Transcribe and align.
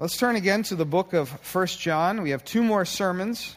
Let's 0.00 0.16
turn 0.16 0.36
again 0.36 0.62
to 0.62 0.76
the 0.76 0.84
book 0.84 1.12
of 1.12 1.28
1 1.52 1.66
John. 1.66 2.22
We 2.22 2.30
have 2.30 2.44
two 2.44 2.62
more 2.62 2.84
sermons. 2.84 3.56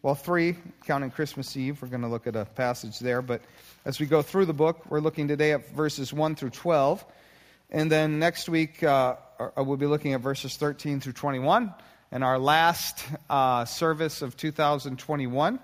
Well, 0.00 0.14
three, 0.14 0.54
counting 0.86 1.10
Christmas 1.10 1.56
Eve. 1.56 1.82
We're 1.82 1.88
going 1.88 2.02
to 2.02 2.08
look 2.08 2.28
at 2.28 2.36
a 2.36 2.44
passage 2.44 3.00
there. 3.00 3.20
But 3.20 3.40
as 3.84 3.98
we 3.98 4.06
go 4.06 4.22
through 4.22 4.46
the 4.46 4.52
book, 4.52 4.88
we're 4.88 5.00
looking 5.00 5.26
today 5.26 5.50
at 5.50 5.70
verses 5.70 6.12
1 6.12 6.36
through 6.36 6.50
12. 6.50 7.04
And 7.70 7.90
then 7.90 8.20
next 8.20 8.48
week, 8.48 8.80
uh, 8.84 9.16
uh 9.40 9.64
we'll 9.64 9.76
be 9.76 9.86
looking 9.86 10.12
at 10.12 10.20
verses 10.20 10.56
13 10.56 11.00
through 11.00 11.14
21. 11.14 11.74
And 12.12 12.22
our 12.22 12.38
last 12.38 13.04
uh, 13.28 13.64
service 13.64 14.22
of 14.22 14.36
2021. 14.36 15.58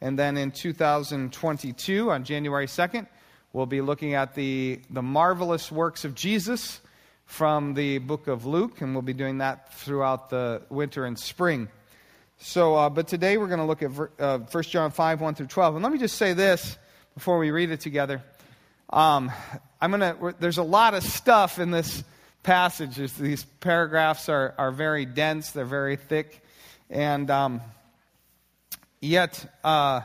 And 0.00 0.16
then 0.16 0.36
in 0.36 0.52
2022, 0.52 2.12
on 2.12 2.22
January 2.22 2.68
2nd, 2.68 3.08
we'll 3.52 3.66
be 3.66 3.80
looking 3.80 4.14
at 4.14 4.36
the, 4.36 4.82
the 4.88 5.02
marvelous 5.02 5.72
works 5.72 6.04
of 6.04 6.14
Jesus 6.14 6.80
from 7.26 7.74
the 7.74 7.98
book 7.98 8.28
of 8.28 8.46
Luke, 8.46 8.80
and 8.80 8.94
we'll 8.94 9.02
be 9.02 9.12
doing 9.12 9.38
that 9.38 9.72
throughout 9.74 10.30
the 10.30 10.62
winter 10.68 11.04
and 11.04 11.18
spring. 11.18 11.68
So, 12.38 12.74
uh, 12.74 12.90
but 12.90 13.08
today 13.08 13.38
we're 13.38 13.48
going 13.48 13.60
to 13.60 13.64
look 13.64 13.82
at 13.82 13.90
uh, 14.20 14.38
1 14.38 14.62
John 14.64 14.90
5, 14.90 15.20
1 15.20 15.34
through 15.34 15.46
12. 15.46 15.76
And 15.76 15.82
let 15.82 15.92
me 15.92 15.98
just 15.98 16.16
say 16.16 16.32
this 16.32 16.76
before 17.14 17.38
we 17.38 17.50
read 17.50 17.70
it 17.70 17.80
together. 17.80 18.22
Um, 18.90 19.32
I'm 19.80 19.90
gonna, 19.90 20.34
there's 20.40 20.58
a 20.58 20.62
lot 20.62 20.94
of 20.94 21.02
stuff 21.02 21.58
in 21.58 21.70
this 21.70 22.04
passage. 22.42 22.96
These 23.16 23.44
paragraphs 23.60 24.28
are, 24.28 24.54
are 24.58 24.70
very 24.70 25.04
dense, 25.04 25.50
they're 25.50 25.64
very 25.64 25.96
thick. 25.96 26.44
And 26.90 27.30
um, 27.30 27.60
yet, 29.00 29.44
uh, 29.64 30.02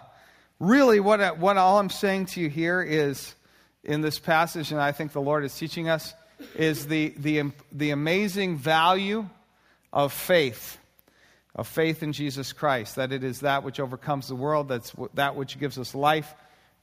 really, 0.59 0.99
what, 0.99 1.38
what 1.38 1.58
all 1.58 1.77
I'm 1.77 1.89
saying 1.89 2.27
to 2.27 2.41
you 2.41 2.49
here 2.49 2.81
is 2.81 3.36
in 3.83 4.02
this 4.02 4.20
passage, 4.20 4.72
and 4.72 4.80
I 4.80 4.91
think 4.91 5.11
the 5.11 5.22
Lord 5.22 5.44
is 5.44 5.55
teaching 5.55 5.89
us, 5.89 6.13
is 6.55 6.88
the, 6.88 7.13
the, 7.17 7.52
the 7.71 7.91
amazing 7.91 8.57
value 8.57 9.27
of 9.91 10.13
faith, 10.13 10.77
of 11.55 11.67
faith 11.67 12.03
in 12.03 12.13
Jesus 12.13 12.53
Christ, 12.53 12.95
that 12.95 13.11
it 13.11 13.23
is 13.23 13.41
that 13.41 13.64
which 13.64 13.80
overcomes 13.80 14.27
the 14.27 14.36
world, 14.36 14.69
that's 14.69 14.94
that 15.14 15.36
which 15.36 15.59
gives 15.59 15.77
us 15.77 15.95
life, 15.95 16.33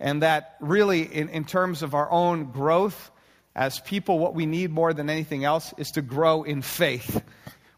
and 0.01 0.23
that 0.23 0.57
really, 0.61 1.03
in, 1.03 1.29
in 1.29 1.45
terms 1.45 1.83
of 1.83 1.95
our 1.95 2.11
own 2.11 2.51
growth 2.53 3.11
as 3.55 3.81
people, 3.81 4.19
what 4.19 4.35
we 4.35 4.45
need 4.45 4.71
more 4.71 4.93
than 4.93 5.09
anything 5.09 5.45
else 5.45 5.73
is 5.79 5.91
to 5.93 6.03
grow 6.03 6.43
in 6.43 6.61
faith, 6.61 7.23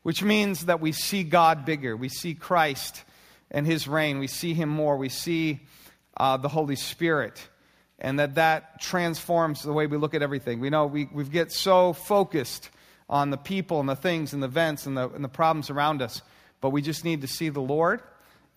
which 0.02 0.22
means 0.22 0.66
that 0.66 0.80
we 0.80 0.92
see 0.92 1.22
God 1.22 1.64
bigger, 1.64 1.96
we 1.96 2.08
see 2.08 2.34
Christ 2.34 3.04
and 3.50 3.66
his 3.66 3.86
reign, 3.86 4.18
we 4.18 4.26
see 4.26 4.54
him 4.54 4.68
more, 4.68 4.96
we 4.96 5.08
see 5.08 5.60
uh, 6.16 6.36
the 6.36 6.48
Holy 6.48 6.76
Spirit 6.76 7.48
and 7.98 8.18
that 8.18 8.36
that 8.36 8.80
transforms 8.80 9.62
the 9.62 9.72
way 9.72 9.86
we 9.86 9.96
look 9.96 10.14
at 10.14 10.22
everything. 10.22 10.60
We 10.60 10.70
know 10.70 10.86
we, 10.86 11.08
we 11.12 11.24
get 11.24 11.52
so 11.52 11.92
focused 11.92 12.70
on 13.08 13.30
the 13.30 13.36
people 13.36 13.80
and 13.80 13.88
the 13.88 13.96
things 13.96 14.32
and 14.32 14.42
the 14.42 14.46
events 14.46 14.86
and 14.86 14.96
the, 14.96 15.08
and 15.10 15.24
the 15.24 15.28
problems 15.28 15.70
around 15.70 16.02
us, 16.02 16.22
but 16.60 16.70
we 16.70 16.82
just 16.82 17.04
need 17.04 17.22
to 17.22 17.26
see 17.28 17.48
the 17.48 17.60
Lord 17.60 18.02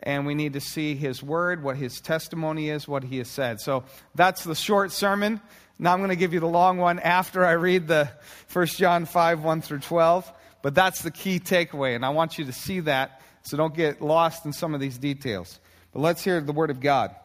and 0.03 0.25
we 0.25 0.33
need 0.33 0.53
to 0.53 0.61
see 0.61 0.95
His 0.95 1.21
Word, 1.21 1.63
what 1.63 1.77
His 1.77 2.01
testimony 2.01 2.69
is, 2.69 2.87
what 2.87 3.03
He 3.03 3.19
has 3.19 3.27
said. 3.27 3.59
So 3.59 3.83
that's 4.15 4.43
the 4.43 4.55
short 4.55 4.91
sermon. 4.91 5.39
Now 5.77 5.93
I'm 5.93 5.99
going 5.99 6.09
to 6.09 6.15
give 6.15 6.33
you 6.33 6.39
the 6.39 6.47
long 6.47 6.77
one 6.77 6.99
after 6.99 7.45
I 7.45 7.53
read 7.53 7.87
the 7.87 8.09
1 8.51 8.65
John 8.67 9.05
5 9.05 9.43
1 9.43 9.61
through 9.61 9.79
12. 9.79 10.31
But 10.61 10.75
that's 10.75 11.01
the 11.01 11.11
key 11.11 11.39
takeaway, 11.39 11.95
and 11.95 12.05
I 12.05 12.09
want 12.09 12.37
you 12.37 12.45
to 12.45 12.53
see 12.53 12.81
that 12.81 13.21
so 13.43 13.57
don't 13.57 13.73
get 13.73 14.01
lost 14.01 14.45
in 14.45 14.53
some 14.53 14.75
of 14.75 14.79
these 14.79 14.97
details. 14.97 15.59
But 15.91 16.01
let's 16.01 16.23
hear 16.23 16.39
the 16.39 16.51
Word 16.51 16.69
of 16.69 16.79
God. 16.79 17.15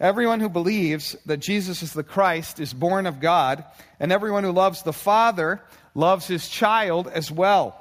Everyone 0.00 0.40
who 0.40 0.48
believes 0.48 1.14
that 1.26 1.36
Jesus 1.36 1.82
is 1.82 1.92
the 1.92 2.02
Christ 2.02 2.58
is 2.58 2.72
born 2.72 3.06
of 3.06 3.20
God, 3.20 3.64
and 4.00 4.10
everyone 4.10 4.44
who 4.44 4.52
loves 4.52 4.82
the 4.82 4.94
Father 4.94 5.60
loves 5.94 6.26
his 6.26 6.48
child 6.48 7.06
as 7.06 7.30
well. 7.30 7.78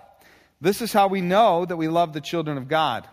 This 0.60 0.82
is 0.82 0.92
how 0.92 1.08
we 1.08 1.22
know 1.22 1.64
that 1.64 1.78
we 1.78 1.88
love 1.88 2.12
the 2.12 2.20
children 2.20 2.58
of 2.58 2.68
God 2.68 3.08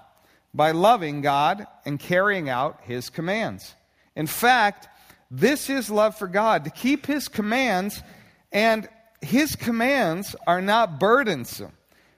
by 0.53 0.73
loving 0.73 1.21
God 1.21 1.69
and 1.85 2.01
carrying 2.01 2.49
out 2.49 2.81
his 2.83 3.09
commands. 3.09 3.77
In 4.17 4.27
fact, 4.27 4.89
this 5.31 5.71
is 5.71 5.89
love 5.89 6.17
for 6.17 6.27
God, 6.27 6.65
to 6.65 6.71
keep 6.71 7.07
his 7.07 7.29
commands, 7.29 8.03
and 8.51 8.89
his 9.21 9.55
commands 9.55 10.35
are 10.49 10.63
not 10.63 10.99
burdensome. 10.99 11.73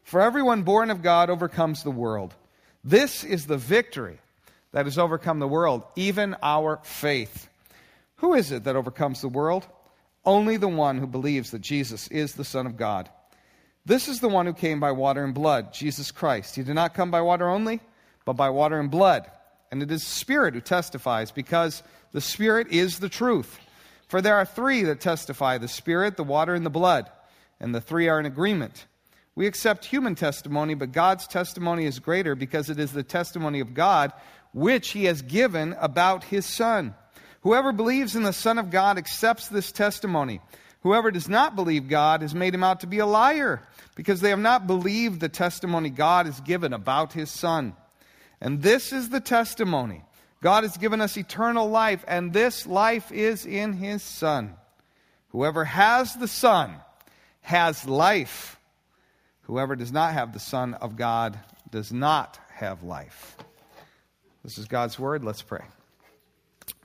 For 0.05 0.23
everyone 0.23 0.63
born 0.63 0.91
of 0.91 1.03
God 1.03 1.29
overcomes 1.29 1.83
the 1.83 1.91
world. 1.91 2.35
This 2.83 3.25
is 3.25 3.45
the 3.45 3.59
victory 3.59 4.21
that 4.73 4.87
has 4.87 4.99
overcome 4.99 5.39
the 5.39 5.49
world, 5.49 5.83
even 5.97 6.37
our 6.43 6.81
faith. 6.83 7.49
Who 8.17 8.35
is 8.35 8.53
it 8.53 8.65
that 8.65 8.77
overcomes 8.77 9.21
the 9.21 9.29
world? 9.29 9.67
Only 10.25 10.57
the 10.57 10.69
one 10.69 10.99
who 10.99 11.07
believes 11.07 11.53
that 11.53 11.61
Jesus 11.61 12.09
is 12.09 12.35
the 12.35 12.45
Son 12.45 12.67
of 12.67 12.77
God. 12.77 13.09
This 13.87 14.09
is 14.09 14.21
the 14.21 14.29
one 14.29 14.45
who 14.45 14.53
came 14.53 14.81
by 14.81 14.93
water 14.93 15.25
and 15.25 15.33
blood, 15.33 15.73
Jesus 15.73 16.11
Christ. 16.11 16.57
He 16.57 16.63
did 16.63 16.75
not 16.75 16.95
come 16.95 17.11
by 17.11 17.23
water 17.23 17.49
only, 17.49 17.81
but 18.27 18.35
by 18.35 18.51
water 18.51 18.79
and 18.79 18.91
blood. 18.91 19.31
And 19.71 19.83
it 19.83 19.91
is 19.91 20.03
the 20.03 20.11
Spirit 20.11 20.55
who 20.55 20.61
testifies, 20.61 21.31
because 21.31 21.83
the 22.13 22.21
Spirit 22.21 22.69
is 22.71 22.99
the 22.99 23.09
truth. 23.09 23.59
For 24.09 24.21
there 24.21 24.37
are 24.37 24.45
three 24.45 24.83
that 24.85 25.01
testify 25.01 25.59
the 25.59 25.69
Spirit, 25.69 26.17
the 26.17 26.25
water, 26.25 26.55
and 26.55 26.67
the 26.67 26.71
blood, 26.71 27.11
and 27.61 27.75
the 27.75 27.81
three 27.81 28.09
are 28.09 28.21
in 28.21 28.27
agreement. 28.27 28.87
We 29.35 29.47
accept 29.47 29.85
human 29.85 30.17
testimony, 30.17 30.75
but 30.75 30.93
God's 30.93 31.27
testimony 31.27 31.87
is 31.87 32.01
greater 32.01 32.35
because 32.35 32.71
it 32.71 32.79
is 32.79 32.93
the 32.93 33.03
testimony 33.03 33.61
of 33.61 33.73
God 33.73 34.13
which 34.53 34.91
he 34.91 35.05
has 35.05 35.23
given 35.23 35.75
about 35.81 36.25
his 36.25 36.47
Son. 36.47 36.95
Whoever 37.43 37.73
believes 37.73 38.17
in 38.17 38.23
the 38.23 38.33
Son 38.33 38.59
of 38.59 38.71
God 38.71 38.99
accepts 38.99 39.49
this 39.49 39.73
testimony. 39.73 40.41
Whoever 40.83 41.11
does 41.11 41.29
not 41.29 41.57
believe 41.57 41.89
God 41.89 42.23
has 42.23 42.35
made 42.35 42.55
him 42.55 42.65
out 42.65 42.81
to 42.81 42.87
be 42.87 42.99
a 42.99 43.07
liar, 43.07 43.63
because 43.95 44.21
they 44.21 44.31
have 44.31 44.39
not 44.39 44.67
believed 44.67 45.21
the 45.21 45.29
testimony 45.29 45.91
God 45.91 46.27
has 46.27 46.41
given 46.41 46.73
about 46.73 47.13
his 47.13 47.31
Son. 47.31 47.75
And 48.41 48.63
this 48.63 48.93
is 48.93 49.09
the 49.09 49.21
testimony 49.21 50.05
God 50.41 50.63
has 50.63 50.77
given 50.77 51.01
us 51.01 51.17
eternal 51.17 51.69
life, 51.69 52.05
and 52.07 52.33
this 52.33 52.67
life 52.67 53.11
is 53.11 53.45
in 53.45 53.73
his 53.73 54.03
Son. 54.03 54.55
Whoever 55.31 55.65
has 55.65 56.15
the 56.15 56.29
Son 56.29 56.77
has 57.41 57.87
life. 57.87 58.59
Whoever 59.43 59.75
does 59.75 59.91
not 59.91 60.13
have 60.13 60.33
the 60.33 60.41
Son 60.41 60.75
of 60.75 60.97
God 60.97 61.39
does 61.71 61.93
not 61.93 62.39
have 62.51 62.83
life. 62.83 63.37
This 64.49 64.57
is 64.57 64.65
God's 64.65 64.99
word. 64.99 65.25
Let's 65.25 65.43
pray. 65.43 65.63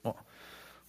Oh 0.04 0.18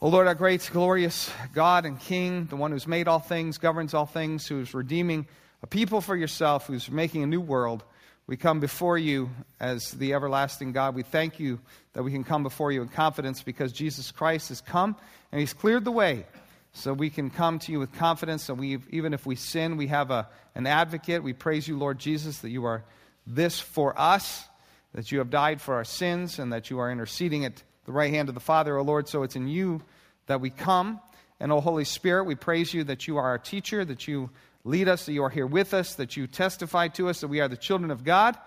Lord, 0.00 0.26
our 0.26 0.34
great, 0.34 0.68
glorious 0.72 1.30
God 1.52 1.86
and 1.86 2.00
King, 2.00 2.46
the 2.46 2.56
one 2.56 2.72
who's 2.72 2.88
made 2.88 3.06
all 3.06 3.20
things, 3.20 3.58
governs 3.58 3.94
all 3.94 4.06
things, 4.06 4.48
who's 4.48 4.74
redeeming 4.74 5.28
a 5.62 5.68
people 5.68 6.00
for 6.00 6.16
yourself, 6.16 6.66
who's 6.66 6.90
making 6.90 7.22
a 7.22 7.28
new 7.28 7.40
world. 7.40 7.84
We 8.26 8.36
come 8.36 8.58
before 8.58 8.98
you 8.98 9.30
as 9.60 9.92
the 9.92 10.14
everlasting 10.14 10.72
God. 10.72 10.96
We 10.96 11.04
thank 11.04 11.38
you 11.38 11.60
that 11.92 12.02
we 12.02 12.10
can 12.10 12.24
come 12.24 12.42
before 12.42 12.72
you 12.72 12.82
in 12.82 12.88
confidence 12.88 13.40
because 13.40 13.70
Jesus 13.70 14.10
Christ 14.10 14.48
has 14.48 14.60
come 14.60 14.96
and 15.30 15.38
he's 15.38 15.52
cleared 15.52 15.84
the 15.84 15.92
way. 15.92 16.26
So 16.72 16.92
we 16.92 17.08
can 17.08 17.30
come 17.30 17.60
to 17.60 17.70
you 17.70 17.78
with 17.78 17.92
confidence, 17.92 18.48
and 18.48 18.58
we, 18.58 18.78
even 18.90 19.14
if 19.14 19.24
we 19.26 19.36
sin, 19.36 19.76
we 19.76 19.86
have 19.86 20.10
a, 20.10 20.28
an 20.56 20.66
advocate. 20.66 21.22
We 21.22 21.34
praise 21.34 21.68
you, 21.68 21.78
Lord 21.78 22.00
Jesus, 22.00 22.38
that 22.38 22.50
you 22.50 22.64
are 22.64 22.82
this 23.28 23.60
for 23.60 23.96
us 23.96 24.48
that 24.94 25.12
you 25.12 25.18
have 25.18 25.28
died 25.28 25.60
for 25.60 25.74
our 25.74 25.84
sins 25.84 26.38
and 26.38 26.52
that 26.52 26.70
you 26.70 26.78
are 26.78 26.90
interceding 26.90 27.44
at 27.44 27.62
the 27.84 27.92
right 27.92 28.12
hand 28.12 28.28
of 28.28 28.34
the 28.34 28.40
Father, 28.40 28.78
O 28.78 28.82
Lord. 28.82 29.08
So 29.08 29.22
it's 29.24 29.36
in 29.36 29.48
you 29.48 29.82
that 30.26 30.40
we 30.40 30.50
come. 30.50 31.00
And, 31.40 31.52
O 31.52 31.60
Holy 31.60 31.84
Spirit, 31.84 32.24
we 32.24 32.36
praise 32.36 32.72
you 32.72 32.84
that 32.84 33.06
you 33.06 33.18
are 33.18 33.24
our 33.24 33.38
teacher, 33.38 33.84
that 33.84 34.06
you 34.08 34.30
lead 34.62 34.88
us, 34.88 35.04
that 35.06 35.12
you 35.12 35.24
are 35.24 35.30
here 35.30 35.46
with 35.46 35.74
us, 35.74 35.96
that 35.96 36.16
you 36.16 36.26
testify 36.26 36.88
to 36.88 37.08
us 37.08 37.20
that 37.20 37.28
we 37.28 37.40
are 37.40 37.48
the 37.48 37.56
children 37.56 37.90
of 37.90 38.04
God, 38.04 38.38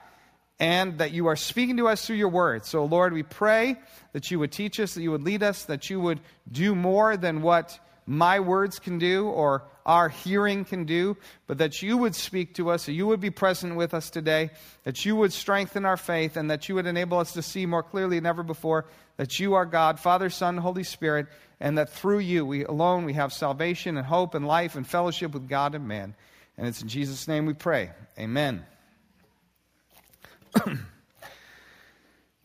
and 0.60 0.98
that 0.98 1.12
you 1.12 1.28
are 1.28 1.36
speaking 1.36 1.78
to 1.78 1.88
us 1.90 2.06
through 2.06 2.16
your 2.16 2.30
word. 2.30 2.66
So, 2.66 2.86
Lord, 2.86 3.14
we 3.14 3.24
pray 3.24 3.76
that 4.14 4.32
you 4.32 4.40
would 4.40 4.52
teach 4.52 4.80
us, 4.80 4.96
that 4.96 5.02
you 5.02 5.12
would 5.12 5.22
lead 5.22 5.44
us, 5.44 5.66
that 5.66 5.90
you 5.90 6.00
would 6.00 6.22
do 6.52 6.74
more 6.74 7.18
than 7.18 7.42
what 7.42 7.78
my 8.08 8.40
words 8.40 8.80
can 8.80 8.98
do 8.98 9.28
or 9.28 9.64
our 9.86 10.10
hearing 10.10 10.66
can 10.66 10.86
do, 10.86 11.16
but 11.46 11.60
that 11.60 11.82
you 11.82 11.98
would 11.98 12.16
speak 12.16 12.56
to 12.56 12.70
us, 12.70 12.88
that 12.88 12.94
you 12.94 13.08
would 13.08 13.20
be 13.20 13.30
present 13.30 13.76
with 13.76 13.94
us 13.94 14.10
today, 14.10 14.50
that 14.84 15.06
you 15.06 15.16
would 15.16 15.32
strengthen 15.32 15.86
our 15.86 15.98
faith, 15.98 16.36
and 16.36 16.50
that 16.50 16.68
you 16.68 16.76
would 16.76 16.86
enable 16.88 17.20
us 17.20 17.34
to 17.34 17.42
see 17.42 17.66
more 17.66 17.84
clearly 17.84 18.18
than 18.18 18.26
ever 18.26 18.44
before 18.44 18.86
that 19.18 19.40
you 19.40 19.56
are 19.56 19.66
God, 19.66 20.00
Father, 20.00 20.30
Son, 20.30 20.58
Holy 20.58 20.84
Spirit, 20.84 21.28
and 21.60 21.78
that 21.78 21.90
through 21.90 22.20
you 22.20 22.46
we 22.46 22.64
alone 22.64 23.04
we 23.04 23.14
have 23.14 23.34
salvation 23.34 23.98
and 23.98 24.06
hope 24.06 24.36
and 24.36 24.48
life 24.48 24.76
and 24.76 24.88
fellowship 24.88 25.34
with 25.34 25.50
God 25.50 25.76
and 25.76 25.88
man. 25.88 26.16
And 26.58 26.68
it's 26.68 26.82
in 26.82 26.88
Jesus' 26.88 27.28
name 27.28 27.46
we 27.46 27.54
pray. 27.54 27.92
Amen. 28.18 28.66
well, 30.66 30.78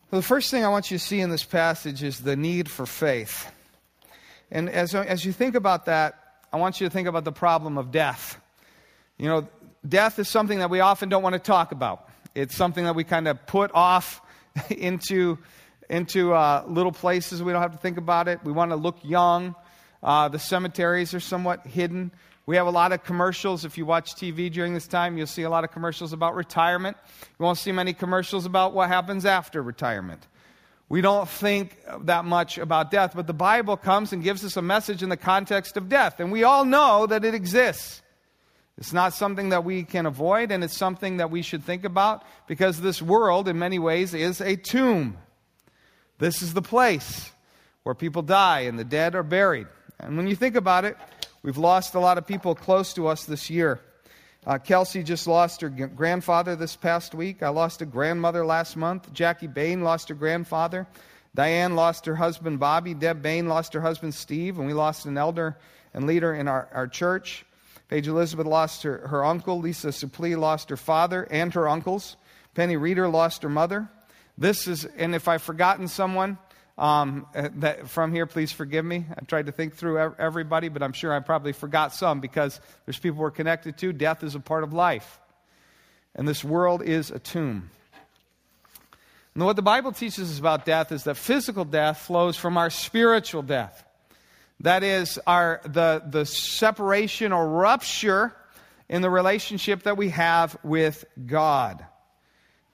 the 0.09 0.21
first 0.21 0.51
thing 0.51 0.65
I 0.65 0.69
want 0.69 0.91
you 0.91 0.97
to 0.97 1.03
see 1.03 1.19
in 1.19 1.29
this 1.29 1.43
passage 1.43 2.03
is 2.03 2.19
the 2.19 2.35
need 2.35 2.69
for 2.69 2.85
faith. 2.85 3.51
And 4.51 4.69
as, 4.69 4.93
as 4.93 5.25
you 5.25 5.31
think 5.31 5.55
about 5.55 5.85
that, 5.85 6.19
I 6.51 6.57
want 6.57 6.79
you 6.79 6.87
to 6.87 6.91
think 6.93 7.07
about 7.07 7.23
the 7.23 7.31
problem 7.31 7.77
of 7.77 7.91
death. 7.91 8.39
You 9.17 9.27
know, 9.27 9.47
death 9.87 10.19
is 10.19 10.29
something 10.29 10.59
that 10.59 10.69
we 10.69 10.79
often 10.79 11.09
don't 11.09 11.23
want 11.23 11.33
to 11.33 11.39
talk 11.39 11.71
about. 11.71 12.09
It's 12.35 12.55
something 12.55 12.85
that 12.85 12.95
we 12.95 13.03
kind 13.03 13.27
of 13.27 13.45
put 13.45 13.71
off 13.73 14.21
into, 14.69 15.39
into 15.89 16.33
uh, 16.33 16.63
little 16.67 16.91
places. 16.91 17.41
We 17.41 17.51
don't 17.51 17.61
have 17.61 17.71
to 17.71 17.77
think 17.77 17.97
about 17.97 18.27
it. 18.27 18.39
We 18.43 18.51
want 18.51 18.71
to 18.71 18.75
look 18.75 18.97
young. 19.03 19.55
Uh, 20.01 20.27
the 20.27 20.39
cemeteries 20.39 21.13
are 21.13 21.19
somewhat 21.21 21.65
hidden 21.65 22.11
We 22.45 22.57
have 22.57 22.67
a 22.67 22.71
lot 22.71 22.91
of 22.91 23.05
commercials. 23.05 23.63
If 23.63 23.77
you 23.77 23.85
watch 23.85 24.15
TV 24.15 24.51
during 24.51 24.73
this 24.73 24.85
time, 24.85 25.17
you'll 25.17 25.27
see 25.27 25.43
a 25.43 25.49
lot 25.49 25.63
of 25.63 25.71
commercials 25.71 26.11
about 26.11 26.35
retirement. 26.35 26.97
You 27.39 27.45
won't 27.45 27.57
see 27.57 27.71
many 27.71 27.93
commercials 27.93 28.45
about 28.45 28.73
what 28.73 28.89
happens 28.89 29.25
after 29.25 29.63
retirement. 29.63 30.27
We 30.89 31.01
don't 31.01 31.27
think 31.27 31.77
that 32.01 32.25
much 32.25 32.57
about 32.57 32.91
death, 32.91 33.13
but 33.15 33.25
the 33.25 33.33
Bible 33.33 33.77
comes 33.77 34.13
and 34.13 34.23
gives 34.23 34.43
us 34.43 34.57
a 34.57 34.61
message 34.61 35.01
in 35.01 35.09
the 35.09 35.17
context 35.17 35.77
of 35.77 35.89
death, 35.89 36.19
and 36.19 36.31
we 36.31 36.43
all 36.43 36.65
know 36.65 37.07
that 37.07 37.25
it 37.25 37.33
exists. 37.33 38.01
It's 38.77 38.93
not 38.93 39.13
something 39.13 39.49
that 39.49 39.63
we 39.63 39.83
can 39.83 40.05
avoid, 40.05 40.51
and 40.51 40.63
it's 40.63 40.75
something 40.75 41.17
that 41.17 41.29
we 41.29 41.41
should 41.41 41.63
think 41.63 41.85
about 41.85 42.23
because 42.47 42.81
this 42.81 43.01
world, 43.01 43.47
in 43.47 43.59
many 43.59 43.79
ways, 43.79 44.13
is 44.13 44.41
a 44.41 44.55
tomb. 44.55 45.17
This 46.19 46.41
is 46.41 46.53
the 46.53 46.61
place 46.61 47.31
where 47.83 47.95
people 47.95 48.21
die 48.21 48.61
and 48.61 48.79
the 48.79 48.83
dead 48.83 49.13
are 49.15 49.23
buried. 49.23 49.67
And 49.99 50.17
when 50.17 50.27
you 50.27 50.35
think 50.35 50.55
about 50.55 50.85
it, 50.85 50.97
we've 51.43 51.57
lost 51.57 51.93
a 51.95 51.99
lot 51.99 52.17
of 52.17 52.25
people 52.25 52.55
close 52.55 52.93
to 52.93 53.07
us 53.07 53.25
this 53.25 53.49
year. 53.49 53.79
Uh, 54.45 54.57
Kelsey 54.57 55.03
just 55.03 55.25
lost 55.25 55.61
her 55.61 55.69
g- 55.69 55.85
grandfather 55.85 56.57
this 56.57 56.75
past 56.75 57.15
week. 57.15 57.41
I 57.41 57.49
lost 57.49 57.81
a 57.81 57.85
grandmother 57.85 58.45
last 58.45 58.75
month. 58.75 59.11
Jackie 59.13 59.47
Bain 59.47 59.83
lost 59.83 60.09
her 60.09 60.15
grandfather. 60.15 60.85
Diane 61.33 61.75
lost 61.75 62.05
her 62.07 62.15
husband 62.15 62.59
Bobby. 62.59 62.93
Deb 62.93 63.21
Bain 63.21 63.47
lost 63.47 63.73
her 63.73 63.79
husband 63.79 64.13
Steve. 64.13 64.57
And 64.57 64.67
we 64.67 64.73
lost 64.73 65.05
an 65.05 65.17
elder 65.17 65.57
and 65.93 66.05
leader 66.05 66.33
in 66.33 66.49
our, 66.49 66.67
our 66.73 66.87
church. 66.87 67.45
Paige 67.87 68.09
Elizabeth 68.09 68.45
lost 68.45 68.83
her, 68.83 69.07
her 69.07 69.23
uncle. 69.23 69.59
Lisa 69.59 69.89
Suplee 69.89 70.37
lost 70.37 70.69
her 70.69 70.77
father 70.77 71.25
and 71.31 71.53
her 71.53 71.69
uncles. 71.69 72.17
Penny 72.53 72.75
Reeder 72.75 73.07
lost 73.07 73.43
her 73.43 73.49
mother. 73.49 73.87
This 74.37 74.67
is, 74.67 74.83
and 74.83 75.15
if 75.15 75.29
I've 75.29 75.41
forgotten 75.41 75.87
someone 75.87 76.37
um, 76.77 77.27
uh, 77.35 77.49
that, 77.55 77.89
from 77.89 78.11
here, 78.13 78.25
please 78.25 78.51
forgive 78.51 78.83
me. 78.83 79.05
I 79.15 79.23
tried 79.25 79.45
to 79.45 79.51
think 79.51 79.75
through 79.75 79.99
everybody, 80.17 80.69
but 80.69 80.81
I'm 80.81 80.93
sure 80.93 81.13
I 81.13 81.19
probably 81.19 81.53
forgot 81.53 81.93
some 81.93 82.19
because 82.19 82.59
there's 82.85 82.97
people 82.97 83.19
we're 83.19 83.31
connected 83.31 83.77
to. 83.79 83.93
Death 83.93 84.23
is 84.23 84.35
a 84.35 84.39
part 84.39 84.63
of 84.63 84.73
life, 84.73 85.19
and 86.15 86.27
this 86.27 86.43
world 86.43 86.81
is 86.81 87.11
a 87.11 87.19
tomb. 87.19 87.69
And 89.35 89.45
what 89.45 89.55
the 89.55 89.63
Bible 89.63 89.91
teaches 89.91 90.31
us 90.31 90.39
about 90.39 90.65
death 90.65 90.91
is 90.91 91.03
that 91.05 91.17
physical 91.17 91.65
death 91.65 91.99
flows 91.99 92.37
from 92.37 92.57
our 92.57 92.69
spiritual 92.69 93.41
death. 93.41 93.83
That 94.59 94.83
is 94.83 95.19
our, 95.25 95.59
the, 95.65 96.03
the 96.07 96.25
separation 96.25 97.31
or 97.31 97.47
rupture 97.47 98.35
in 98.89 99.01
the 99.01 99.09
relationship 99.09 99.83
that 99.83 99.97
we 99.97 100.09
have 100.09 100.55
with 100.63 101.03
God. 101.25 101.85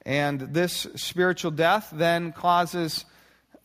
And 0.04 0.40
this 0.40 0.86
spiritual 0.96 1.50
death 1.50 1.88
then 1.92 2.32
causes 2.32 3.04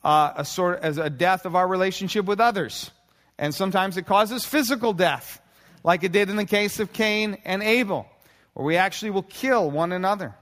uh, 0.06 0.34
a 0.38 0.46
sort 0.46 0.80
as 0.84 1.00
a 1.00 1.10
death 1.10 1.48
of 1.48 1.56
our 1.56 1.68
relationship 1.68 2.26
with 2.26 2.40
others. 2.40 2.92
And 3.40 3.54
sometimes 3.54 3.98
it 3.98 4.06
causes 4.06 4.46
physical 4.46 4.94
death, 4.94 5.42
like 5.84 6.04
it 6.04 6.12
did 6.12 6.30
in 6.30 6.36
the 6.36 6.46
case 6.46 6.80
of 6.80 6.94
Cain 6.94 7.40
and 7.44 7.64
Abel, 7.64 8.08
where 8.54 8.66
we 8.66 8.78
actually 8.78 9.10
will 9.10 9.24
kill 9.24 9.70
one 9.70 9.92
another. 9.92 10.36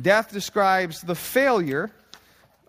Death 0.00 0.32
describes 0.32 1.02
the 1.02 1.14
failure 1.14 1.90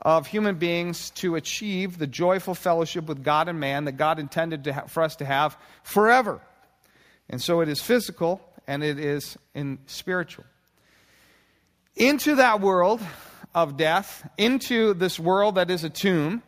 of 0.01 0.27
human 0.27 0.55
beings 0.55 1.11
to 1.11 1.35
achieve 1.35 1.97
the 1.97 2.07
joyful 2.07 2.55
fellowship 2.55 3.05
with 3.05 3.23
God 3.23 3.47
and 3.47 3.59
man 3.59 3.85
that 3.85 3.93
God 3.93 4.19
intended 4.19 4.67
ha- 4.67 4.87
for 4.87 5.03
us 5.03 5.15
to 5.17 5.25
have 5.25 5.55
forever. 5.83 6.41
And 7.29 7.41
so 7.41 7.61
it 7.61 7.69
is 7.69 7.81
physical 7.81 8.41
and 8.67 8.83
it 8.83 8.99
is 8.99 9.37
in 9.55 9.79
spiritual. 9.85 10.43
Into 11.95 12.35
that 12.35 12.59
world 12.59 12.99
of 13.53 13.77
death, 13.77 14.29
into 14.37 14.93
this 14.93 15.19
world 15.19 15.55
that 15.55 15.69
is 15.69 15.83
a 15.83 15.89
tomb, 15.89 16.41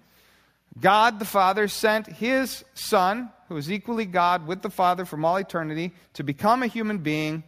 God 0.80 1.20
the 1.20 1.26
Father 1.26 1.68
sent 1.68 2.08
his 2.08 2.64
Son, 2.74 3.30
who 3.48 3.58
is 3.58 3.72
equally 3.72 4.06
God 4.06 4.48
with 4.48 4.62
the 4.62 4.70
Father 4.70 5.06
from 5.06 5.24
all 5.26 5.38
eternity, 5.38 5.94
to 6.14 6.24
become 6.24 6.64
a 6.64 6.68
human 6.68 7.00
being 7.00 7.44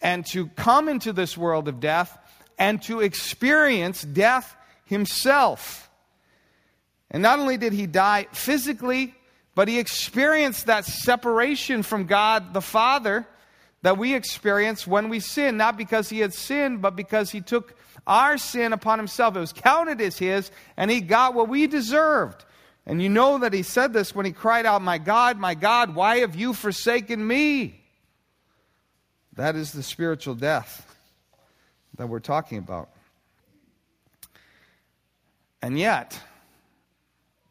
and 0.00 0.26
to 0.26 0.46
come 0.48 0.88
into 0.88 1.12
this 1.12 1.36
world 1.36 1.68
of 1.68 1.80
death 1.80 2.18
and 2.58 2.82
to 2.82 3.00
experience 3.00 4.02
death 4.02 4.56
himself. 4.84 5.90
And 7.10 7.22
not 7.22 7.38
only 7.38 7.56
did 7.56 7.72
he 7.72 7.86
die 7.86 8.26
physically, 8.32 9.14
but 9.54 9.68
he 9.68 9.78
experienced 9.78 10.66
that 10.66 10.86
separation 10.86 11.82
from 11.82 12.06
God 12.06 12.54
the 12.54 12.62
Father 12.62 13.26
that 13.82 13.98
we 13.98 14.14
experience 14.14 14.86
when 14.86 15.08
we 15.08 15.20
sin, 15.20 15.56
not 15.56 15.76
because 15.76 16.08
he 16.08 16.20
had 16.20 16.32
sinned, 16.32 16.80
but 16.80 16.96
because 16.96 17.30
he 17.30 17.40
took 17.40 17.76
our 18.06 18.38
sin 18.38 18.72
upon 18.72 18.98
himself. 18.98 19.36
It 19.36 19.40
was 19.40 19.52
counted 19.52 20.00
as 20.00 20.18
his, 20.18 20.50
and 20.76 20.90
he 20.90 21.00
got 21.00 21.34
what 21.34 21.48
we 21.48 21.66
deserved. 21.66 22.44
And 22.86 23.00
you 23.00 23.08
know 23.08 23.38
that 23.38 23.52
he 23.52 23.62
said 23.62 23.92
this 23.92 24.14
when 24.14 24.26
he 24.26 24.32
cried 24.32 24.66
out, 24.66 24.82
My 24.82 24.98
God, 24.98 25.38
my 25.38 25.54
God, 25.54 25.94
why 25.94 26.18
have 26.18 26.34
you 26.34 26.52
forsaken 26.52 27.24
me? 27.24 27.80
That 29.34 29.56
is 29.56 29.72
the 29.72 29.82
spiritual 29.82 30.34
death 30.34 30.86
that 31.96 32.08
we're 32.08 32.20
talking 32.20 32.58
about. 32.58 32.90
And 35.62 35.78
yet, 35.78 36.18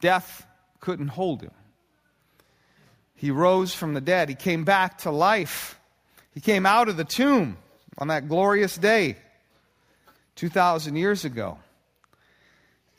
death 0.01 0.45
couldn't 0.81 1.07
hold 1.07 1.41
him. 1.41 1.51
He 3.15 3.31
rose 3.31 3.73
from 3.73 3.93
the 3.93 4.01
dead, 4.01 4.29
he 4.29 4.35
came 4.35 4.63
back 4.63 4.99
to 4.99 5.11
life. 5.11 5.77
He 6.33 6.39
came 6.39 6.65
out 6.65 6.87
of 6.87 6.97
the 6.97 7.03
tomb 7.03 7.57
on 7.97 8.07
that 8.07 8.29
glorious 8.29 8.77
day 8.77 9.17
2,000 10.35 10.95
years 10.95 11.25
ago. 11.25 11.57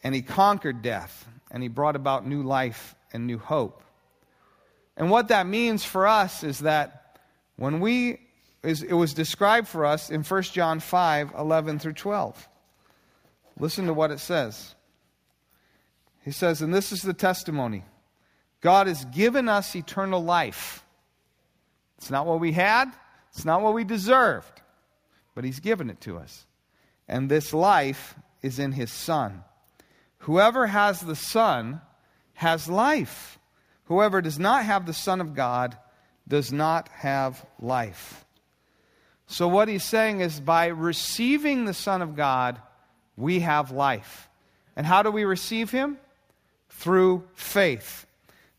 And 0.04 0.14
he 0.14 0.22
conquered 0.22 0.82
death 0.82 1.28
and 1.50 1.62
he 1.62 1.68
brought 1.68 1.96
about 1.96 2.26
new 2.26 2.42
life 2.42 2.94
and 3.12 3.26
new 3.26 3.38
hope. 3.38 3.82
And 4.96 5.10
what 5.10 5.28
that 5.28 5.46
means 5.46 5.84
for 5.84 6.06
us 6.06 6.42
is 6.42 6.60
that 6.60 7.18
when 7.56 7.80
we, 7.80 8.20
is, 8.62 8.82
it 8.82 8.92
was 8.92 9.14
described 9.14 9.68
for 9.68 9.84
us 9.84 10.10
in 10.10 10.22
1 10.22 10.42
John 10.44 10.80
5 10.80 11.32
11 11.38 11.78
through 11.78 11.92
12. 11.94 12.48
Listen 13.58 13.86
to 13.86 13.94
what 13.94 14.10
it 14.10 14.18
says. 14.18 14.74
He 16.24 16.30
says, 16.30 16.62
And 16.62 16.74
this 16.74 16.92
is 16.92 17.02
the 17.02 17.14
testimony 17.14 17.84
God 18.60 18.86
has 18.86 19.04
given 19.06 19.48
us 19.48 19.74
eternal 19.74 20.22
life. 20.22 20.84
It's 21.98 22.10
not 22.10 22.26
what 22.26 22.40
we 22.40 22.52
had, 22.52 22.90
it's 23.32 23.44
not 23.44 23.62
what 23.62 23.74
we 23.74 23.84
deserved, 23.84 24.60
but 25.34 25.44
He's 25.44 25.60
given 25.60 25.90
it 25.90 26.00
to 26.02 26.18
us. 26.18 26.46
And 27.08 27.28
this 27.28 27.52
life 27.52 28.14
is 28.42 28.58
in 28.58 28.72
His 28.72 28.92
Son. 28.92 29.44
Whoever 30.18 30.66
has 30.66 31.00
the 31.00 31.16
Son 31.16 31.80
has 32.34 32.68
life. 32.68 33.38
Whoever 33.84 34.22
does 34.22 34.38
not 34.38 34.64
have 34.64 34.86
the 34.86 34.94
Son 34.94 35.20
of 35.20 35.34
God 35.34 35.76
does 36.26 36.52
not 36.52 36.88
have 36.88 37.44
life. 37.60 38.24
So, 39.26 39.48
what 39.48 39.68
he's 39.68 39.84
saying 39.84 40.20
is 40.20 40.40
by 40.40 40.66
receiving 40.66 41.64
the 41.64 41.74
Son 41.74 42.02
of 42.02 42.14
God, 42.14 42.60
we 43.16 43.40
have 43.40 43.70
life. 43.70 44.28
And 44.76 44.86
how 44.86 45.02
do 45.02 45.10
we 45.10 45.24
receive 45.24 45.70
him? 45.70 45.98
Through 46.68 47.24
faith. 47.34 48.06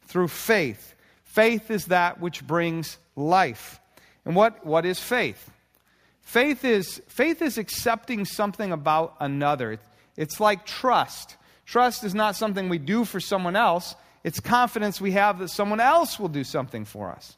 Through 0.06 0.30
faith. 0.30 0.96
Faith 1.24 1.72
is 1.72 1.86
that 1.86 2.20
which 2.20 2.46
brings 2.46 2.98
life. 3.16 3.80
And 4.26 4.36
what, 4.36 4.66
what 4.66 4.86
is 4.86 5.00
faith? 5.00 5.50
Faith 6.24 6.66
is, 6.66 7.02
faith 7.08 7.42
is 7.42 7.58
accepting 7.58 8.26
something 8.26 8.72
about 8.72 9.16
another. 9.20 9.80
It's 10.18 10.40
like 10.40 10.66
trust. 10.66 11.38
Trust 11.66 12.04
is 12.04 12.16
not 12.16 12.36
something 12.36 12.70
we 12.70 12.80
do 12.80 13.06
for 13.06 13.20
someone 13.20 13.56
else, 13.56 13.96
it's 14.24 14.40
confidence 14.40 15.02
we 15.02 15.12
have 15.12 15.40
that 15.40 15.50
someone 15.50 15.82
else 15.82 16.18
will 16.20 16.30
do 16.30 16.44
something 16.44 16.86
for 16.86 17.12
us. 17.12 17.36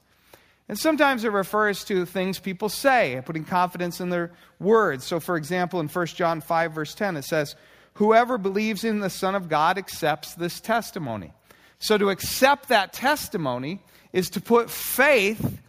And 0.67 0.77
sometimes 0.77 1.23
it 1.23 1.31
refers 1.31 1.83
to 1.85 2.05
things 2.05 2.39
people 2.39 2.69
say, 2.69 3.21
putting 3.25 3.43
confidence 3.43 3.99
in 3.99 4.09
their 4.09 4.31
words. 4.59 5.03
So, 5.03 5.19
for 5.19 5.35
example, 5.35 5.79
in 5.79 5.87
1 5.87 6.05
John 6.07 6.41
5, 6.41 6.71
verse 6.71 6.95
10, 6.95 7.17
it 7.17 7.25
says, 7.25 7.55
Whoever 7.95 8.37
believes 8.37 8.83
in 8.83 8.99
the 8.99 9.09
Son 9.09 9.35
of 9.35 9.47
God 9.47 9.77
accepts 9.77 10.33
this 10.35 10.59
testimony. 10.59 11.33
So, 11.79 11.97
to 11.97 12.09
accept 12.09 12.69
that 12.69 12.93
testimony 12.93 13.81
is 14.11 14.29
to 14.31 14.41
put 14.41 14.71
faith 14.71 15.59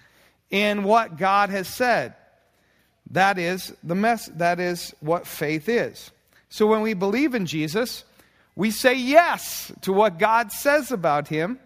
in 0.50 0.82
what 0.82 1.18
God 1.18 1.50
has 1.50 1.68
said. 1.68 2.14
That 3.10 3.38
is 3.38 3.72
the 3.82 3.94
mess 3.94 4.26
that 4.34 4.60
is 4.60 4.94
what 5.00 5.26
faith 5.26 5.68
is. 5.68 6.10
So 6.48 6.66
when 6.66 6.80
we 6.82 6.94
believe 6.94 7.34
in 7.34 7.46
Jesus, 7.46 8.04
we 8.54 8.70
say 8.70 8.94
yes 8.94 9.72
to 9.82 9.92
what 9.92 10.18
God 10.18 10.50
says 10.50 10.90
about 10.90 11.28
him 11.28 11.58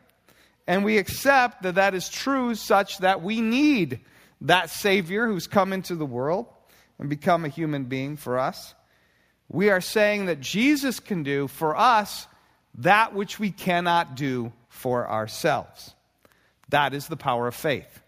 and 0.66 0.84
we 0.84 0.98
accept 0.98 1.62
that 1.62 1.76
that 1.76 1.94
is 1.94 2.08
true 2.08 2.54
such 2.54 2.98
that 2.98 3.22
we 3.22 3.40
need 3.40 4.00
that 4.42 4.70
savior 4.70 5.26
who's 5.26 5.46
come 5.46 5.72
into 5.72 5.94
the 5.94 6.06
world 6.06 6.46
and 6.98 7.08
become 7.08 7.44
a 7.44 7.48
human 7.48 7.84
being 7.84 8.16
for 8.16 8.38
us. 8.38 8.74
We 9.48 9.70
are 9.70 9.80
saying 9.80 10.26
that 10.26 10.40
Jesus 10.40 11.00
can 11.00 11.22
do 11.22 11.48
for 11.48 11.76
us 11.76 12.26
that 12.76 13.14
which 13.14 13.38
we 13.38 13.50
cannot 13.50 14.14
do 14.14 14.52
for 14.68 15.08
ourselves. 15.08 15.94
That 16.68 16.94
is 16.94 17.08
the 17.08 17.16
power 17.16 17.48
of 17.48 17.54
faith. 17.54 18.00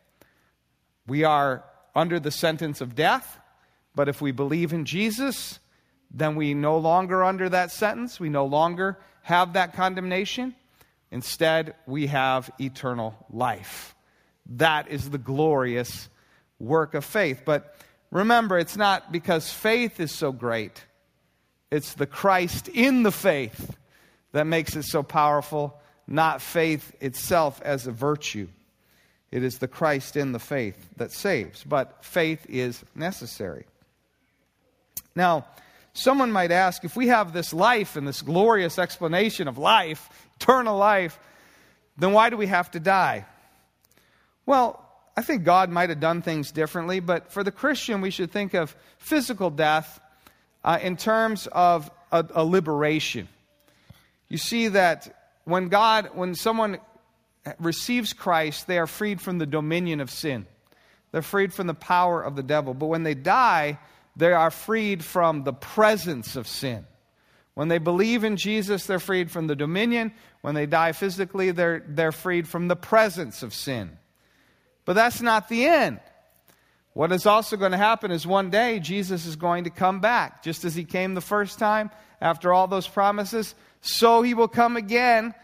We 1.07 1.25
are 1.25 1.65
under 1.95 2.19
the 2.19 2.31
sentence 2.31 2.81
of 2.81 2.95
death, 2.95 3.39
but 3.95 4.09
if 4.09 4.21
we 4.21 4.33
believe 4.33 4.73
in 4.73 4.85
Jesus, 4.85 5.59
then 6.11 6.37
we 6.37 6.55
no 6.55 6.79
longer 6.79 7.23
under 7.25 7.49
that 7.49 7.71
sentence. 7.71 8.21
We 8.21 8.29
no 8.29 8.47
longer 8.47 8.99
have 9.23 9.55
that 9.55 9.75
condemnation. 9.75 10.55
Instead, 11.11 11.75
we 11.87 12.07
have 12.09 12.51
eternal 12.59 13.15
life. 13.31 13.95
That 14.47 14.89
is 14.89 15.11
the 15.11 15.19
glorious 15.19 16.09
work 16.59 16.95
of 16.95 17.05
faith. 17.05 17.43
But 17.45 17.77
remember, 18.11 18.59
it's 18.59 18.77
not 18.77 19.13
because 19.13 19.53
faith 19.53 20.01
is 20.01 20.13
so 20.13 20.33
great, 20.33 20.85
it's 21.71 21.95
the 21.95 22.07
Christ 22.07 22.69
in 22.69 23.03
the 23.03 23.13
faith 23.13 23.77
that 24.33 24.47
makes 24.47 24.77
it 24.77 24.85
so 24.85 25.03
powerful, 25.03 25.79
not 26.07 26.43
faith 26.43 26.95
itself 27.01 27.61
as 27.63 27.87
a 27.87 27.93
virtue. 27.93 28.49
It 29.33 29.43
is 29.43 29.59
the 29.59 29.67
Christ 29.67 30.17
in 30.17 30.33
the 30.33 30.39
faith 30.39 30.91
that 30.99 31.11
saves, 31.11 31.65
but 31.65 32.05
faith 32.05 32.45
is 32.51 32.85
necessary. 32.95 33.65
Now, 35.17 35.47
someone 35.95 36.31
might 36.31 36.53
ask 36.53 36.85
if 36.85 36.97
we 36.97 37.09
have 37.09 37.33
this 37.33 37.55
life 37.55 37.97
and 37.97 38.07
this 38.07 38.21
glorious 38.21 38.79
explanation 38.79 39.49
of 39.49 39.57
life, 39.57 40.29
eternal 40.37 40.77
life, 40.77 41.19
then 41.97 42.13
why 42.13 42.29
do 42.29 42.37
we 42.37 42.47
have 42.47 42.71
to 42.73 42.81
die? 42.81 43.25
Well, 44.45 44.79
I 45.17 45.23
think 45.23 45.45
God 45.45 45.71
might 45.71 45.89
have 45.89 46.01
done 46.01 46.21
things 46.21 46.53
differently, 46.53 47.01
but 47.01 47.33
for 47.33 47.43
the 47.43 47.53
Christian, 47.53 48.03
we 48.03 48.11
should 48.11 48.31
think 48.31 48.53
of 48.53 48.77
physical 48.99 49.49
death 49.49 49.99
uh, 50.63 50.79
in 50.83 50.99
terms 50.99 51.47
of 51.53 51.91
a, 52.11 52.25
a 52.35 52.45
liberation. 52.45 53.29
You 54.29 54.39
see 54.39 54.69
that 54.69 55.41
when 55.45 55.69
God, 55.69 56.11
when 56.15 56.35
someone 56.35 56.79
receives 57.59 58.13
Christ, 58.13 58.67
they 58.67 58.79
are 58.79 58.87
freed 58.87 59.21
from 59.21 59.39
the 59.39 59.47
dominion 59.47 60.01
of 60.01 60.11
sin. 60.11 60.47
They're 61.11 61.23
freed 61.23 61.53
from 61.53 61.67
the 61.67 61.75
power 61.75 62.23
of 62.23 62.37
the 62.37 62.43
devil. 62.43 62.75
But 62.75 62.87
when 62.87 63.03
they 63.03 63.15
die, 63.15 63.79
they 64.17 64.33
are 64.33 64.51
freed 64.51 65.05
from 65.05 65.45
the 65.45 65.53
presence 65.53 66.37
of 66.37 66.49
sin. 66.49 66.87
When 67.55 67.69
they 67.69 67.79
believe 67.79 68.25
in 68.25 68.37
Jesus, 68.37 68.87
they're 68.87 68.99
freed 68.99 69.31
from 69.31 69.47
the 69.47 69.57
dominion. 69.57 70.13
When 70.41 70.55
they 70.55 70.67
die 70.67 70.93
physically, 70.93 71.51
they're, 71.51 71.85
they're 71.87 72.13
freed 72.13 72.49
from 72.49 72.69
the 72.69 72.77
presence 72.77 73.43
of 73.43 73.53
sin. 73.53 73.99
But 74.85 74.95
that's 74.95 75.21
not 75.21 75.49
the 75.49 75.67
end. 75.67 76.01
What 76.95 77.13
is 77.13 77.27
also 77.27 77.57
going 77.57 77.73
to 77.73 77.79
happen 77.79 78.11
is 78.11 78.27
one 78.27 78.51
day 78.51 78.79
Jesus 78.79 79.27
is 79.27 79.37
going 79.37 79.65
to 79.65 79.71
come 79.71 80.01
back, 80.01 80.43
just 80.43 80.65
as 80.65 80.75
he 80.75 80.85
came 80.85 81.15
the 81.15 81.21
first 81.21 81.59
time 81.59 81.91
after 82.21 82.53
all 82.53 82.67
those 82.67 82.89
promises. 82.89 83.55
So 83.81 84.23
he 84.23 84.35
will 84.35 84.49
come 84.49 84.77
again 84.77 85.35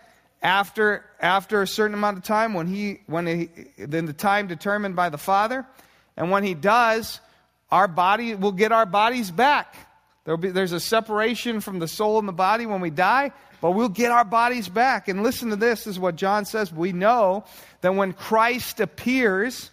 after, 0.42 1.04
after 1.21 1.62
a 1.62 1.66
certain 1.66 1.95
amount 1.95 2.18
of 2.18 2.25
time 2.25 2.54
when 2.54 2.66
he, 2.66 3.00
when 3.07 3.26
he, 3.26 3.49
then 3.76 4.07
the 4.07 4.12
time 4.12 4.47
determined 4.47 4.97
by 4.97 5.09
the 5.09 5.18
Father. 5.18 5.66
And 6.16 6.30
when 6.30 6.45
he 6.45 6.54
does, 6.54 7.21
our 7.71 7.88
body 7.88 8.35
will 8.35 8.52
get 8.52 8.73
our 8.73 8.87
bodies 8.87 9.30
back. 9.30 9.75
There'll 10.25 10.38
be, 10.38 10.50
there's 10.50 10.73
a 10.73 10.80
separation 10.80 11.61
from 11.61 11.78
the 11.78 11.88
soul 11.88 12.18
and 12.18 12.28
the 12.28 12.33
body 12.33 12.66
when 12.66 12.80
we 12.80 12.90
die, 12.90 13.33
but 13.61 13.73
we'll 13.73 13.88
get 13.88 14.12
our 14.12 14.25
bodies 14.25 14.68
back. 14.68 15.09
And 15.09 15.23
listen 15.23 15.50
to 15.50 15.57
this, 15.57 15.85
this 15.85 15.95
is 15.95 15.99
what 15.99 16.16
John 16.16 16.45
says. 16.45 16.73
We 16.73 16.92
know 16.92 17.45
that 17.80 17.95
when 17.95 18.12
Christ 18.12 18.80
appears, 18.80 19.71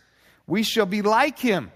we 0.47 0.63
shall 0.63 0.85
be 0.85 1.01
like 1.01 1.39
him, 1.39 1.71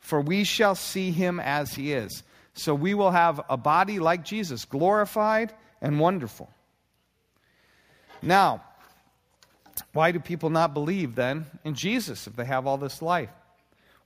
for 0.00 0.20
we 0.20 0.44
shall 0.44 0.74
see 0.74 1.10
him 1.10 1.38
as 1.38 1.74
he 1.74 1.92
is. 1.92 2.22
So 2.54 2.74
we 2.74 2.94
will 2.94 3.10
have 3.10 3.40
a 3.48 3.56
body 3.56 3.98
like 3.98 4.24
Jesus, 4.24 4.64
glorified 4.64 5.52
and 5.80 6.00
wonderful. 6.00 6.50
Now, 8.22 8.62
why 9.92 10.12
do 10.12 10.20
people 10.20 10.50
not 10.50 10.74
believe 10.74 11.14
then 11.14 11.46
in 11.64 11.74
Jesus 11.74 12.26
if 12.26 12.36
they 12.36 12.44
have 12.44 12.66
all 12.66 12.78
this 12.78 13.00
life? 13.00 13.30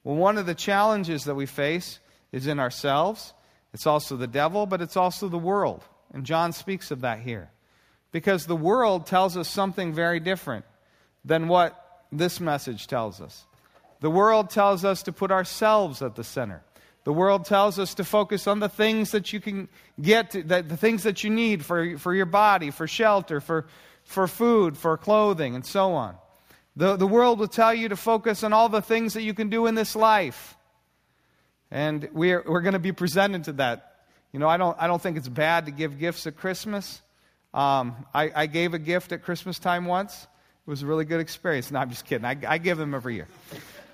Well, 0.04 0.16
one 0.16 0.38
of 0.38 0.47
the 0.47 0.54
challenges 0.54 1.25
that 1.25 1.35
we 1.35 1.47
face 1.47 1.99
is 2.33 2.47
in 2.47 2.59
ourselves. 2.59 3.33
It's 3.73 3.87
also 3.87 4.16
the 4.16 4.26
devil, 4.26 4.66
but 4.66 4.83
it's 4.83 4.97
also 4.97 5.28
the 5.28 5.38
world. 5.38 5.83
And 6.12 6.26
John 6.26 6.52
speaks 6.52 6.90
of 6.90 7.02
that 7.02 7.21
here. 7.21 7.50
Because 8.11 8.47
the 8.47 8.57
world 8.57 9.07
tells 9.07 9.37
us 9.37 9.49
something 9.49 9.95
very 9.95 10.21
different 10.21 10.66
than 11.25 11.49
what 11.49 11.78
this 12.11 12.40
message 12.40 12.87
tells 12.87 13.21
us. 13.21 13.45
The 14.00 14.11
world 14.11 14.50
tells 14.50 14.85
us 14.85 15.04
to 15.04 15.12
put 15.12 15.31
ourselves 15.31 16.02
at 16.02 16.16
the 16.16 16.25
center. 16.25 16.62
The 17.04 17.12
world 17.12 17.47
tells 17.47 17.78
us 17.78 17.95
to 17.95 18.04
focus 18.04 18.47
on 18.47 18.61
the 18.61 18.69
things 18.69 19.12
that 19.12 19.33
you 19.33 19.40
can 19.40 19.69
get, 20.00 20.33
to, 20.33 20.42
the, 20.42 20.62
the 20.62 20.76
things 20.76 21.04
that 21.04 21.25
you 21.25 21.31
need 21.31 21.64
for, 21.64 21.99
for 21.99 22.14
your 22.14 22.26
body, 22.26 22.71
for 22.71 22.87
shelter, 22.87 23.40
for, 23.40 23.66
for 24.04 24.26
food, 24.26 24.76
for 24.76 24.97
clothing, 24.97 25.54
and 25.54 25.64
so 25.64 25.92
on. 25.92 26.16
The, 26.76 26.97
the 26.97 27.06
world 27.06 27.38
will 27.38 27.49
tell 27.49 27.75
you 27.75 27.88
to 27.90 27.97
focus 27.97 28.42
on 28.42 28.52
all 28.52 28.68
the 28.68 28.82
things 28.82 29.14
that 29.14 29.23
you 29.23 29.35
can 29.35 29.50
do 29.50 29.66
in 29.66 29.75
this 29.75 29.94
life. 29.94 30.56
And 31.71 32.09
we're, 32.12 32.42
we're 32.47 32.62
going 32.62 32.73
to 32.75 32.78
be 32.78 32.92
presented 32.92 33.44
to 33.44 33.52
that. 33.54 34.04
You 34.32 34.38
know, 34.38 34.49
I 34.49 34.56
don't, 34.56 34.76
I 34.80 34.87
don't 34.87 35.00
think 35.00 35.16
it's 35.16 35.28
bad 35.28 35.66
to 35.66 35.73
give 35.73 35.99
gifts 35.99 36.26
at 36.26 36.37
Christmas. 36.37 37.02
Um, 37.52 38.06
I, 38.14 38.30
I 38.35 38.47
gave 38.47 38.73
a 38.73 38.78
gift 38.78 39.12
at 39.12 39.23
Christmas 39.23 39.59
time 39.59 39.85
once. 39.85 40.26
It 40.66 40.71
was 40.71 40.82
a 40.82 40.87
really 40.87 41.04
good 41.04 41.21
experience. 41.21 41.71
No, 41.71 41.80
I'm 41.80 41.90
just 41.90 42.06
kidding. 42.06 42.25
I, 42.25 42.37
I 42.47 42.59
give 42.59 42.78
them 42.78 42.94
every 42.94 43.16
year. 43.16 43.28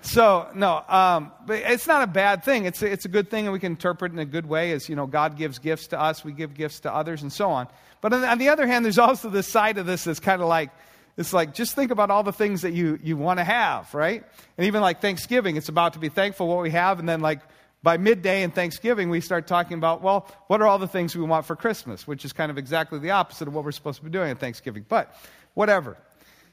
So, 0.01 0.47
no, 0.55 0.83
um, 0.87 1.31
but 1.45 1.59
it's 1.59 1.85
not 1.85 2.03
a 2.03 2.07
bad 2.07 2.43
thing. 2.43 2.65
It's 2.65 2.81
a, 2.81 2.91
it's 2.91 3.05
a 3.05 3.09
good 3.09 3.29
thing, 3.29 3.45
and 3.45 3.53
we 3.53 3.59
can 3.59 3.73
interpret 3.73 4.13
in 4.13 4.19
a 4.19 4.25
good 4.25 4.45
way 4.45 4.71
as, 4.71 4.87
you 4.87 4.95
know, 4.95 5.05
God 5.05 5.37
gives 5.37 5.59
gifts 5.59 5.87
to 5.87 5.99
us, 5.99 6.23
we 6.23 6.31
give 6.31 6.53
gifts 6.53 6.79
to 6.81 6.93
others, 6.93 7.21
and 7.21 7.31
so 7.31 7.49
on. 7.49 7.67
But 8.01 8.13
on 8.13 8.21
the, 8.21 8.27
on 8.27 8.37
the 8.37 8.49
other 8.49 8.65
hand, 8.65 8.85
there's 8.85 8.97
also 8.97 9.29
this 9.29 9.47
side 9.47 9.77
of 9.77 9.85
this 9.85 10.05
that's 10.05 10.21
kind 10.21 10.41
of 10.41 10.47
like, 10.47 10.69
it's 11.17 11.33
like, 11.33 11.53
just 11.53 11.75
think 11.75 11.91
about 11.91 12.09
all 12.11 12.23
the 12.23 12.31
things 12.31 12.61
that 12.61 12.71
you, 12.71 12.97
you 13.03 13.17
want 13.17 13.39
to 13.39 13.43
have, 13.43 13.93
right? 13.93 14.23
And 14.57 14.67
even 14.67 14.81
like 14.81 15.01
Thanksgiving, 15.01 15.57
it's 15.57 15.67
about 15.67 15.93
to 15.93 15.99
be 15.99 16.07
thankful 16.07 16.47
what 16.47 16.61
we 16.61 16.71
have, 16.71 16.99
and 16.99 17.09
then 17.09 17.19
like 17.19 17.41
by 17.83 17.97
midday 17.97 18.43
in 18.43 18.51
Thanksgiving, 18.51 19.09
we 19.09 19.21
start 19.21 19.47
talking 19.47 19.77
about, 19.77 20.01
well, 20.01 20.27
what 20.47 20.61
are 20.61 20.67
all 20.67 20.79
the 20.79 20.87
things 20.87 21.15
we 21.15 21.23
want 21.23 21.45
for 21.45 21.55
Christmas? 21.55 22.07
Which 22.07 22.25
is 22.25 22.33
kind 22.33 22.51
of 22.51 22.57
exactly 22.57 22.99
the 22.99 23.11
opposite 23.11 23.47
of 23.47 23.53
what 23.53 23.63
we're 23.63 23.71
supposed 23.71 23.99
to 23.99 24.03
be 24.03 24.11
doing 24.11 24.31
at 24.31 24.39
Thanksgiving. 24.39 24.85
But 24.87 25.15
whatever. 25.53 25.97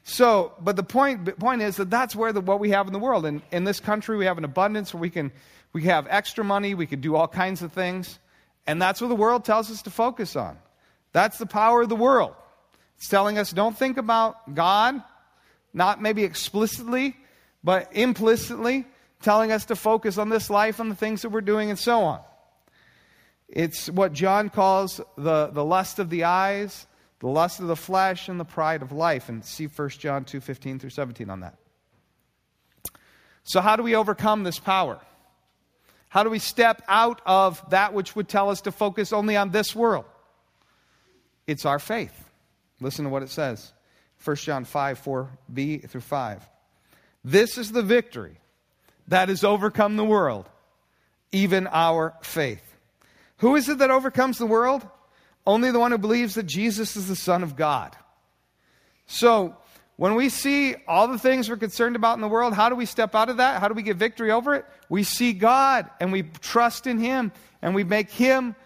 So, 0.09 0.53
but 0.61 0.77
the 0.77 0.83
point, 0.83 1.37
point 1.37 1.61
is 1.61 1.75
that 1.75 1.89
that's 1.89 2.15
where 2.15 2.31
the, 2.31 2.39
what 2.39 2.61
we 2.61 2.69
have 2.69 2.87
in 2.87 2.93
the 2.93 2.99
world. 2.99 3.25
And 3.25 3.41
in 3.51 3.65
this 3.65 3.81
country, 3.81 4.15
we 4.15 4.23
have 4.23 4.37
an 4.37 4.45
abundance 4.45 4.93
where 4.93 5.01
we 5.01 5.09
can, 5.09 5.33
we 5.73 5.83
have 5.83 6.07
extra 6.09 6.45
money, 6.45 6.73
we 6.75 6.87
can 6.87 7.01
do 7.01 7.17
all 7.17 7.27
kinds 7.27 7.61
of 7.61 7.73
things. 7.73 8.17
And 8.65 8.81
that's 8.81 9.01
what 9.01 9.09
the 9.09 9.17
world 9.17 9.43
tells 9.43 9.69
us 9.69 9.81
to 9.81 9.89
focus 9.89 10.37
on. 10.37 10.57
That's 11.11 11.37
the 11.37 11.45
power 11.45 11.81
of 11.81 11.89
the 11.89 11.97
world. 11.97 12.35
It's 12.95 13.09
telling 13.09 13.37
us 13.37 13.51
don't 13.51 13.77
think 13.77 13.97
about 13.97 14.55
God, 14.55 15.03
not 15.73 16.01
maybe 16.01 16.23
explicitly, 16.23 17.17
but 17.61 17.89
implicitly, 17.91 18.85
telling 19.21 19.51
us 19.51 19.65
to 19.65 19.75
focus 19.75 20.17
on 20.17 20.29
this 20.29 20.49
life, 20.49 20.79
on 20.79 20.87
the 20.87 20.95
things 20.95 21.23
that 21.23 21.29
we're 21.29 21.41
doing, 21.41 21.69
and 21.69 21.77
so 21.77 22.03
on. 22.03 22.21
It's 23.49 23.89
what 23.89 24.13
John 24.13 24.51
calls 24.51 25.01
the, 25.17 25.47
the 25.47 25.65
lust 25.65 25.99
of 25.99 26.09
the 26.09 26.23
eyes, 26.23 26.87
the 27.19 27.27
lust 27.27 27.59
of 27.59 27.67
the 27.67 27.75
flesh, 27.75 28.29
and 28.29 28.39
the 28.39 28.45
pride 28.45 28.81
of 28.81 28.91
life. 28.91 29.29
And 29.29 29.43
see 29.43 29.65
1 29.65 29.89
John 29.89 30.25
2 30.25 30.39
15 30.39 30.79
through 30.79 30.89
17 30.91 31.29
on 31.29 31.41
that. 31.41 31.57
So, 33.43 33.61
how 33.61 33.75
do 33.75 33.83
we 33.83 33.95
overcome 33.95 34.43
this 34.43 34.59
power? 34.59 34.99
How 36.09 36.23
do 36.23 36.29
we 36.29 36.39
step 36.39 36.81
out 36.87 37.21
of 37.25 37.63
that 37.69 37.93
which 37.93 38.15
would 38.15 38.27
tell 38.27 38.49
us 38.49 38.61
to 38.61 38.71
focus 38.71 39.11
only 39.11 39.35
on 39.35 39.51
this 39.51 39.75
world? 39.75 40.05
It's 41.47 41.65
our 41.65 41.79
faith. 41.79 42.13
Listen 42.79 43.05
to 43.05 43.09
what 43.09 43.23
it 43.23 43.29
says 43.29 43.73
1 44.23 44.35
John 44.37 44.65
5 44.65 45.01
4b 45.01 45.89
through 45.89 46.01
5. 46.01 46.49
This 47.23 47.57
is 47.57 47.71
the 47.71 47.81
victory 47.81 48.39
that 49.07 49.29
has 49.29 49.43
overcome 49.43 49.95
the 49.95 50.05
world, 50.05 50.49
even 51.31 51.67
our 51.67 52.13
faith. 52.21 52.63
Who 53.37 53.55
is 53.55 53.69
it 53.69 53.79
that 53.79 53.91
overcomes 53.91 54.37
the 54.37 54.45
world? 54.45 54.87
Only 55.47 55.71
the 55.71 55.79
one 55.79 55.91
who 55.91 55.97
believes 55.97 56.35
that 56.35 56.43
Jesus 56.43 56.97
is 56.97 57.07
the 57.07 57.15
Son 57.15 57.41
of 57.41 57.55
God. 57.55 57.95
So, 59.05 59.55
when 59.95 60.13
we 60.13 60.27
see 60.27 60.75
all 60.87 61.07
the 61.07 61.17
things 61.17 61.49
we're 61.49 61.55
concerned 61.55 61.95
about 61.95 62.15
in 62.15 62.21
the 62.21 62.27
world, 62.27 62.53
how 62.53 62.67
do 62.67 62.75
we 62.75 62.85
step 62.85 63.15
out 63.15 63.29
of 63.29 63.37
that? 63.37 63.61
How 63.61 63.69
do 63.69 63.73
we 63.73 63.81
get 63.81 63.95
victory 63.95 64.29
over 64.29 64.55
it? 64.55 64.65
We 64.89 65.03
see 65.03 65.31
God 65.31 65.89
and 66.01 66.11
we 66.11 66.23
trust 66.41 66.85
in 66.85 66.99
Him 66.99 67.31
and 67.61 67.73
we 67.73 67.85
make 67.85 68.11
Him 68.11 68.57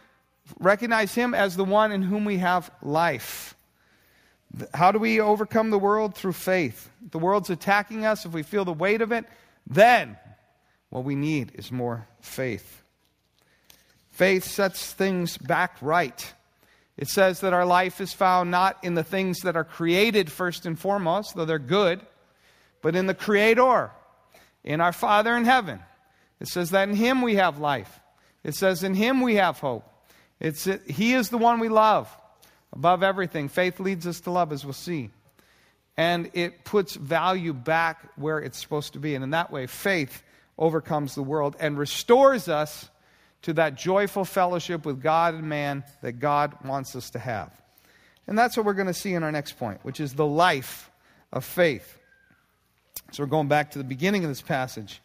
recognize 0.60 1.14
Him 1.14 1.36
as 1.36 1.56
the 1.56 1.64
one 1.64 1.92
in 1.92 2.02
whom 2.02 2.26
we 2.26 2.40
have 2.40 2.72
life. 2.82 3.56
How 4.74 4.92
do 4.92 4.98
we 4.98 5.22
overcome 5.22 5.70
the 5.70 5.80
world? 5.80 6.16
Through 6.16 6.34
faith. 6.34 6.90
The 7.12 7.20
world's 7.20 7.52
attacking 7.52 8.06
us. 8.06 8.26
If 8.26 8.34
we 8.34 8.42
feel 8.42 8.66
the 8.66 8.74
weight 8.74 9.02
of 9.04 9.12
it, 9.12 9.26
then 9.68 10.18
what 10.90 11.04
we 11.04 11.14
need 11.14 11.52
is 11.54 11.72
more 11.72 12.08
faith. 12.22 12.82
Faith 14.10 14.46
sets 14.46 14.92
things 14.92 15.38
back 15.38 15.78
right. 15.80 16.34
It 16.98 17.08
says 17.08 17.40
that 17.40 17.54
our 17.54 17.66
life 17.66 18.02
is 18.02 18.14
found 18.14 18.52
not 18.52 18.78
in 18.84 18.94
the 18.94 19.04
things 19.04 19.40
that 19.40 19.56
are 19.56 19.64
created 19.64 20.32
first 20.32 20.66
and 20.66 20.78
foremost, 20.78 21.36
though 21.36 21.46
they're 21.46 21.60
good, 21.60 22.02
but 22.82 22.96
in 22.96 23.08
the 23.08 23.14
Creator, 23.14 23.92
in 24.64 24.82
our 24.82 24.92
Father 24.92 25.36
in 25.36 25.46
heaven. 25.46 25.80
It 26.40 26.48
says 26.48 26.72
that 26.72 26.90
in 26.90 26.96
Him 26.96 27.22
we 27.22 27.36
have 27.36 27.60
life. 27.60 28.00
It 28.44 28.56
says 28.56 28.84
in 28.84 28.94
Him 28.94 29.22
we 29.22 29.36
have 29.36 29.60
hope. 29.60 29.88
It's, 30.40 30.68
he 30.88 31.14
is 31.14 31.30
the 31.30 31.38
one 31.38 31.60
we 31.60 31.70
love 31.70 32.10
above 32.74 33.04
everything. 33.04 33.48
Faith 33.48 33.80
leads 33.80 34.08
us 34.08 34.22
to 34.22 34.32
love, 34.32 34.52
as 34.52 34.66
we'll 34.66 34.74
see. 34.74 35.12
And 35.98 36.32
it 36.34 36.64
puts 36.64 36.96
value 36.96 37.54
back 37.54 38.12
where 38.16 38.40
it's 38.40 38.60
supposed 38.60 38.94
to 38.94 39.00
be. 39.00 39.14
And 39.14 39.24
in 39.24 39.30
that 39.32 39.52
way, 39.52 39.68
faith 39.68 40.24
overcomes 40.58 41.16
the 41.16 41.22
world 41.22 41.56
and 41.60 41.78
restores 41.78 42.48
us 42.48 42.90
to 43.44 43.54
that 43.54 43.76
joyful 43.76 44.26
fellowship 44.26 44.86
with 44.86 45.02
God 45.02 45.34
and 45.34 45.44
man 45.44 45.84
that 46.02 46.14
God 46.14 46.56
wants 46.64 46.96
us 46.96 47.10
to 47.12 47.20
have. 47.20 47.54
And 48.28 48.38
that's 48.38 48.56
what 48.56 48.66
we're 48.66 48.74
going 48.74 48.88
to 48.88 48.94
see 48.94 49.14
in 49.14 49.24
our 49.24 49.32
next 49.32 49.58
point, 49.58 49.80
which 49.84 50.00
is 50.00 50.14
the 50.14 50.26
life 50.26 50.92
of 51.34 51.44
faith. 51.44 51.98
So 53.12 53.24
we're 53.24 53.30
going 53.30 53.48
back 53.48 53.72
to 53.72 53.78
the 53.78 53.84
beginning 53.84 54.24
of 54.24 54.30
this 54.30 54.42
passage. 54.42 55.02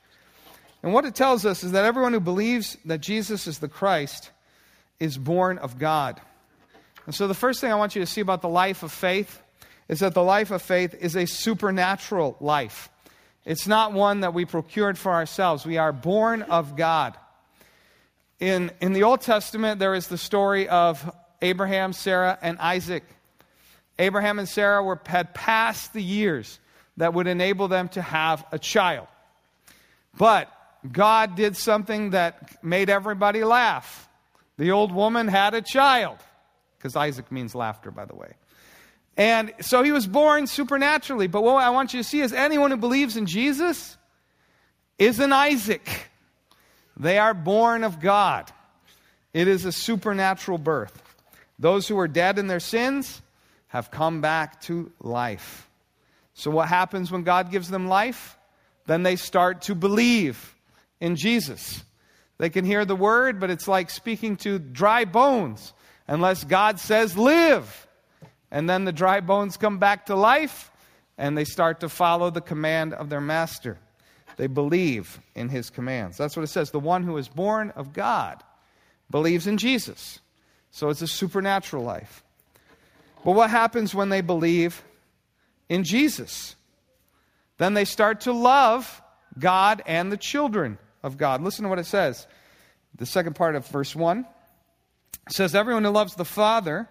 And 0.82 0.92
what 0.92 1.04
it 1.04 1.14
tells 1.14 1.44
us 1.46 1.64
is 1.64 1.72
that 1.72 1.84
everyone 1.84 2.12
who 2.12 2.20
believes 2.20 2.76
that 2.84 3.00
Jesus 3.00 3.46
is 3.46 3.58
the 3.58 3.68
Christ 3.68 4.30
is 5.00 5.18
born 5.18 5.58
of 5.58 5.78
God. 5.78 6.20
And 7.06 7.14
so 7.14 7.26
the 7.26 7.34
first 7.34 7.60
thing 7.60 7.72
I 7.72 7.76
want 7.76 7.96
you 7.96 8.02
to 8.02 8.06
see 8.06 8.20
about 8.20 8.42
the 8.42 8.48
life 8.48 8.82
of 8.82 8.92
faith 8.92 9.40
is 9.88 10.00
that 10.00 10.14
the 10.14 10.22
life 10.22 10.50
of 10.50 10.62
faith 10.62 10.94
is 10.94 11.16
a 11.16 11.26
supernatural 11.26 12.36
life. 12.40 12.90
It's 13.44 13.66
not 13.66 13.92
one 13.92 14.20
that 14.20 14.34
we 14.34 14.44
procured 14.44 14.98
for 14.98 15.12
ourselves. 15.12 15.64
We 15.64 15.78
are 15.78 15.92
born 15.92 16.42
of 16.42 16.76
God. 16.76 17.16
In, 18.38 18.70
in 18.80 18.92
the 18.92 19.04
Old 19.04 19.22
Testament, 19.22 19.78
there 19.78 19.94
is 19.94 20.08
the 20.08 20.18
story 20.18 20.68
of 20.68 21.10
Abraham, 21.40 21.92
Sarah, 21.92 22.38
and 22.42 22.58
Isaac. 22.58 23.04
Abraham 23.98 24.38
and 24.38 24.48
Sarah 24.48 24.82
were, 24.82 25.00
had 25.06 25.32
passed 25.32 25.92
the 25.94 26.02
years 26.02 26.58
that 26.98 27.14
would 27.14 27.26
enable 27.26 27.68
them 27.68 27.88
to 27.90 28.02
have 28.02 28.44
a 28.52 28.58
child. 28.58 29.06
But 30.18 30.52
God 30.90 31.34
did 31.34 31.56
something 31.56 32.10
that 32.10 32.62
made 32.62 32.90
everybody 32.90 33.42
laugh. 33.44 34.08
The 34.58 34.70
old 34.70 34.92
woman 34.92 35.28
had 35.28 35.54
a 35.54 35.62
child, 35.62 36.18
because 36.78 36.96
Isaac 36.96 37.30
means 37.32 37.54
laughter, 37.54 37.90
by 37.90 38.04
the 38.04 38.14
way. 38.14 38.32
And 39.16 39.52
so 39.60 39.82
he 39.82 39.92
was 39.92 40.06
born 40.06 40.46
supernaturally. 40.46 41.26
But 41.26 41.42
what 41.42 41.62
I 41.62 41.70
want 41.70 41.94
you 41.94 42.00
to 42.00 42.04
see 42.08 42.20
is 42.20 42.34
anyone 42.34 42.70
who 42.70 42.76
believes 42.76 43.16
in 43.16 43.24
Jesus 43.24 43.96
is 44.98 45.20
an 45.20 45.32
Isaac. 45.32 46.10
They 46.96 47.18
are 47.18 47.34
born 47.34 47.84
of 47.84 48.00
God. 48.00 48.50
It 49.34 49.48
is 49.48 49.64
a 49.64 49.72
supernatural 49.72 50.58
birth. 50.58 51.02
Those 51.58 51.88
who 51.88 51.98
are 51.98 52.08
dead 52.08 52.38
in 52.38 52.46
their 52.46 52.60
sins 52.60 53.20
have 53.68 53.90
come 53.90 54.20
back 54.20 54.60
to 54.62 54.92
life. 55.00 55.68
So, 56.34 56.50
what 56.50 56.68
happens 56.68 57.10
when 57.10 57.22
God 57.22 57.50
gives 57.50 57.68
them 57.68 57.88
life? 57.88 58.38
Then 58.86 59.02
they 59.02 59.16
start 59.16 59.62
to 59.62 59.74
believe 59.74 60.54
in 61.00 61.16
Jesus. 61.16 61.82
They 62.38 62.50
can 62.50 62.64
hear 62.64 62.84
the 62.84 62.96
word, 62.96 63.40
but 63.40 63.50
it's 63.50 63.66
like 63.66 63.90
speaking 63.90 64.36
to 64.38 64.58
dry 64.58 65.04
bones 65.04 65.72
unless 66.06 66.44
God 66.44 66.78
says, 66.78 67.16
live. 67.16 67.86
And 68.50 68.68
then 68.68 68.84
the 68.84 68.92
dry 68.92 69.20
bones 69.20 69.56
come 69.56 69.78
back 69.78 70.06
to 70.06 70.14
life 70.14 70.70
and 71.18 71.36
they 71.36 71.44
start 71.44 71.80
to 71.80 71.88
follow 71.88 72.30
the 72.30 72.40
command 72.40 72.94
of 72.94 73.08
their 73.08 73.20
master. 73.20 73.78
They 74.36 74.46
believe 74.46 75.20
in 75.34 75.48
his 75.48 75.70
commands. 75.70 76.16
That's 76.16 76.36
what 76.36 76.42
it 76.42 76.48
says. 76.48 76.70
The 76.70 76.80
one 76.80 77.02
who 77.02 77.16
is 77.16 77.28
born 77.28 77.70
of 77.70 77.92
God 77.92 78.42
believes 79.10 79.46
in 79.46 79.56
Jesus. 79.56 80.20
So 80.70 80.90
it's 80.90 81.02
a 81.02 81.06
supernatural 81.06 81.82
life. 81.82 82.22
But 83.24 83.32
what 83.32 83.50
happens 83.50 83.94
when 83.94 84.08
they 84.08 84.20
believe 84.20 84.82
in 85.68 85.84
Jesus? 85.84 86.54
Then 87.58 87.74
they 87.74 87.84
start 87.84 88.22
to 88.22 88.32
love 88.32 89.02
God 89.38 89.82
and 89.86 90.12
the 90.12 90.16
children 90.16 90.78
of 91.02 91.16
God. 91.16 91.40
Listen 91.42 91.62
to 91.64 91.68
what 91.68 91.78
it 91.78 91.86
says. 91.86 92.26
The 92.96 93.06
second 93.06 93.34
part 93.34 93.56
of 93.56 93.66
verse 93.68 93.96
1 93.96 94.26
it 95.26 95.32
says, 95.32 95.54
Everyone 95.54 95.84
who 95.84 95.90
loves 95.90 96.14
the 96.14 96.24
Father 96.24 96.88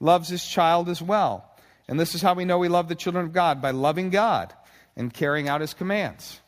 loves 0.00 0.28
his 0.28 0.44
child 0.44 0.88
as 0.88 1.00
well. 1.00 1.50
And 1.88 2.00
this 2.00 2.14
is 2.14 2.22
how 2.22 2.34
we 2.34 2.44
know 2.44 2.58
we 2.58 2.68
love 2.68 2.88
the 2.88 2.94
children 2.94 3.24
of 3.24 3.32
God 3.32 3.62
by 3.62 3.70
loving 3.70 4.10
God 4.10 4.52
and 4.96 5.12
carrying 5.12 5.48
out 5.48 5.60
his 5.60 5.74
commands. 5.74 6.40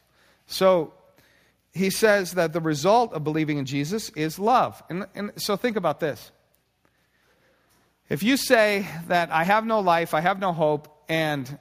So 0.48 0.94
he 1.72 1.90
says 1.90 2.32
that 2.32 2.52
the 2.52 2.60
result 2.60 3.12
of 3.12 3.22
believing 3.22 3.58
in 3.58 3.66
Jesus 3.66 4.08
is 4.10 4.38
love. 4.38 4.82
And, 4.90 5.06
and 5.14 5.32
so 5.36 5.56
think 5.56 5.76
about 5.76 6.00
this. 6.00 6.32
If 8.08 8.22
you 8.22 8.38
say 8.38 8.88
that 9.06 9.30
I 9.30 9.44
have 9.44 9.66
no 9.66 9.80
life, 9.80 10.14
I 10.14 10.20
have 10.22 10.40
no 10.40 10.52
hope, 10.52 10.88
and 11.08 11.58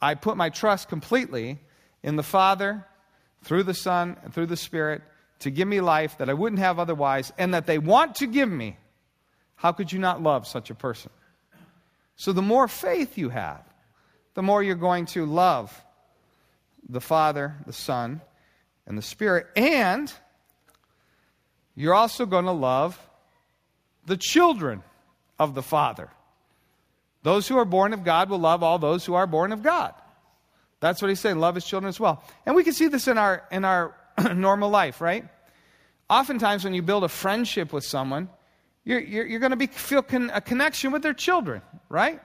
I 0.00 0.14
put 0.14 0.38
my 0.38 0.48
trust 0.48 0.88
completely 0.88 1.60
in 2.02 2.16
the 2.16 2.22
Father, 2.22 2.86
through 3.44 3.64
the 3.64 3.74
Son, 3.74 4.16
and 4.24 4.32
through 4.32 4.46
the 4.46 4.56
Spirit 4.56 5.02
to 5.40 5.50
give 5.50 5.68
me 5.68 5.80
life 5.80 6.16
that 6.18 6.30
I 6.30 6.34
wouldn't 6.34 6.60
have 6.60 6.78
otherwise, 6.78 7.32
and 7.36 7.52
that 7.52 7.66
they 7.66 7.78
want 7.78 8.14
to 8.16 8.26
give 8.26 8.50
me, 8.50 8.78
how 9.56 9.72
could 9.72 9.92
you 9.92 9.98
not 9.98 10.22
love 10.22 10.46
such 10.46 10.70
a 10.70 10.74
person? 10.74 11.10
So 12.16 12.32
the 12.32 12.42
more 12.42 12.68
faith 12.68 13.18
you 13.18 13.28
have, 13.28 13.62
the 14.34 14.42
more 14.42 14.62
you're 14.62 14.74
going 14.76 15.06
to 15.06 15.26
love 15.26 15.84
the 16.88 17.00
Father, 17.00 17.54
the 17.66 17.72
Son, 17.72 18.20
and 18.86 18.96
the 18.96 19.02
Spirit. 19.02 19.46
And 19.56 20.12
you're 21.74 21.94
also 21.94 22.26
going 22.26 22.44
to 22.44 22.52
love 22.52 22.98
the 24.06 24.16
children 24.16 24.82
of 25.38 25.54
the 25.54 25.62
Father. 25.62 26.10
Those 27.22 27.46
who 27.46 27.56
are 27.56 27.64
born 27.64 27.92
of 27.92 28.04
God 28.04 28.30
will 28.30 28.38
love 28.38 28.62
all 28.62 28.78
those 28.78 29.04
who 29.04 29.14
are 29.14 29.26
born 29.26 29.52
of 29.52 29.62
God. 29.62 29.94
That's 30.80 31.00
what 31.00 31.08
he's 31.08 31.20
saying. 31.20 31.38
Love 31.38 31.54
his 31.54 31.64
children 31.64 31.88
as 31.88 32.00
well. 32.00 32.24
And 32.44 32.56
we 32.56 32.64
can 32.64 32.72
see 32.72 32.88
this 32.88 33.06
in 33.06 33.16
our, 33.16 33.44
in 33.52 33.64
our 33.64 33.94
normal 34.34 34.68
life, 34.68 35.00
right? 35.00 35.24
Oftentimes, 36.10 36.64
when 36.64 36.74
you 36.74 36.82
build 36.82 37.04
a 37.04 37.08
friendship 37.08 37.72
with 37.72 37.84
someone, 37.84 38.28
you're, 38.84 39.00
you're, 39.00 39.24
you're 39.24 39.40
going 39.40 39.56
to 39.56 39.66
feel 39.68 40.02
con- 40.02 40.30
a 40.34 40.40
connection 40.40 40.90
with 40.90 41.02
their 41.02 41.14
children, 41.14 41.62
right? 41.88 42.20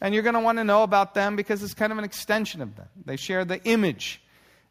And 0.00 0.12
you're 0.12 0.22
going 0.22 0.34
to 0.34 0.40
want 0.40 0.58
to 0.58 0.64
know 0.64 0.82
about 0.82 1.14
them 1.14 1.34
because 1.34 1.62
it's 1.62 1.72
kind 1.72 1.90
of 1.90 1.98
an 1.98 2.04
extension 2.04 2.60
of 2.60 2.76
them. 2.76 2.88
They 3.06 3.16
share 3.16 3.44
the 3.46 3.62
image. 3.64 4.20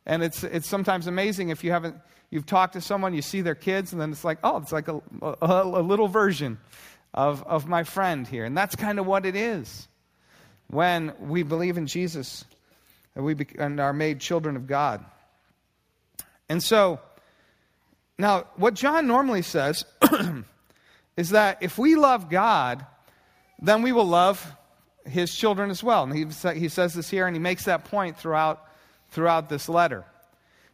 And 0.06 0.24
it's, 0.24 0.44
it's 0.44 0.68
sometimes 0.68 1.08
amazing 1.08 1.50
if 1.50 1.64
you 1.64 1.72
haven't, 1.72 1.96
you've 2.30 2.46
talked 2.46 2.74
to 2.74 2.82
someone, 2.82 3.14
you 3.14 3.22
see 3.22 3.42
their 3.42 3.56
kids, 3.56 3.94
and 3.94 4.02
then 4.02 4.12
it's 4.12 4.24
like, 4.24 4.40
oh, 4.44 4.58
it's 4.58 4.72
like 4.72 4.88
a, 4.88 5.02
a, 5.22 5.36
a 5.42 5.82
little 5.82 6.08
version 6.08 6.58
of, 7.14 7.44
of 7.44 7.68
my 7.68 7.84
friend 7.84 8.28
here. 8.28 8.46
And 8.46 8.58
that's 8.58 8.76
kind 8.76 9.00
of 9.00 9.06
what 9.06 9.26
it 9.26 9.36
is 9.36 9.88
when 10.68 11.14
we 11.20 11.44
believe 11.44 11.78
in 11.78 11.88
Jesus 11.88 12.46
and, 13.16 13.24
we 13.24 13.34
be, 13.34 13.48
and 13.58 13.80
are 13.80 13.94
made 13.94 14.20
children 14.20 14.56
of 14.56 14.68
God. 14.68 15.06
And 16.50 16.62
so, 16.62 17.00
now, 18.18 18.46
what 18.56 18.74
John 18.74 19.08
normally 19.08 19.42
says 19.42 19.86
is 21.18 21.32
that 21.32 21.60
if 21.62 21.78
we 21.78 21.96
love 21.96 22.30
God, 22.30 22.86
then 23.60 23.82
we 23.82 23.92
will 23.92 24.06
love 24.06 24.56
his 25.06 25.34
children 25.34 25.70
as 25.70 25.84
well. 25.84 26.04
And 26.04 26.14
he, 26.14 26.60
he 26.60 26.70
says 26.70 26.94
this 26.94 27.10
here, 27.10 27.28
and 27.28 27.36
he 27.36 27.40
makes 27.40 27.66
that 27.66 27.86
point 27.86 28.18
throughout, 28.18 28.66
throughout 29.14 29.50
this 29.50 29.70
letter. 29.70 30.06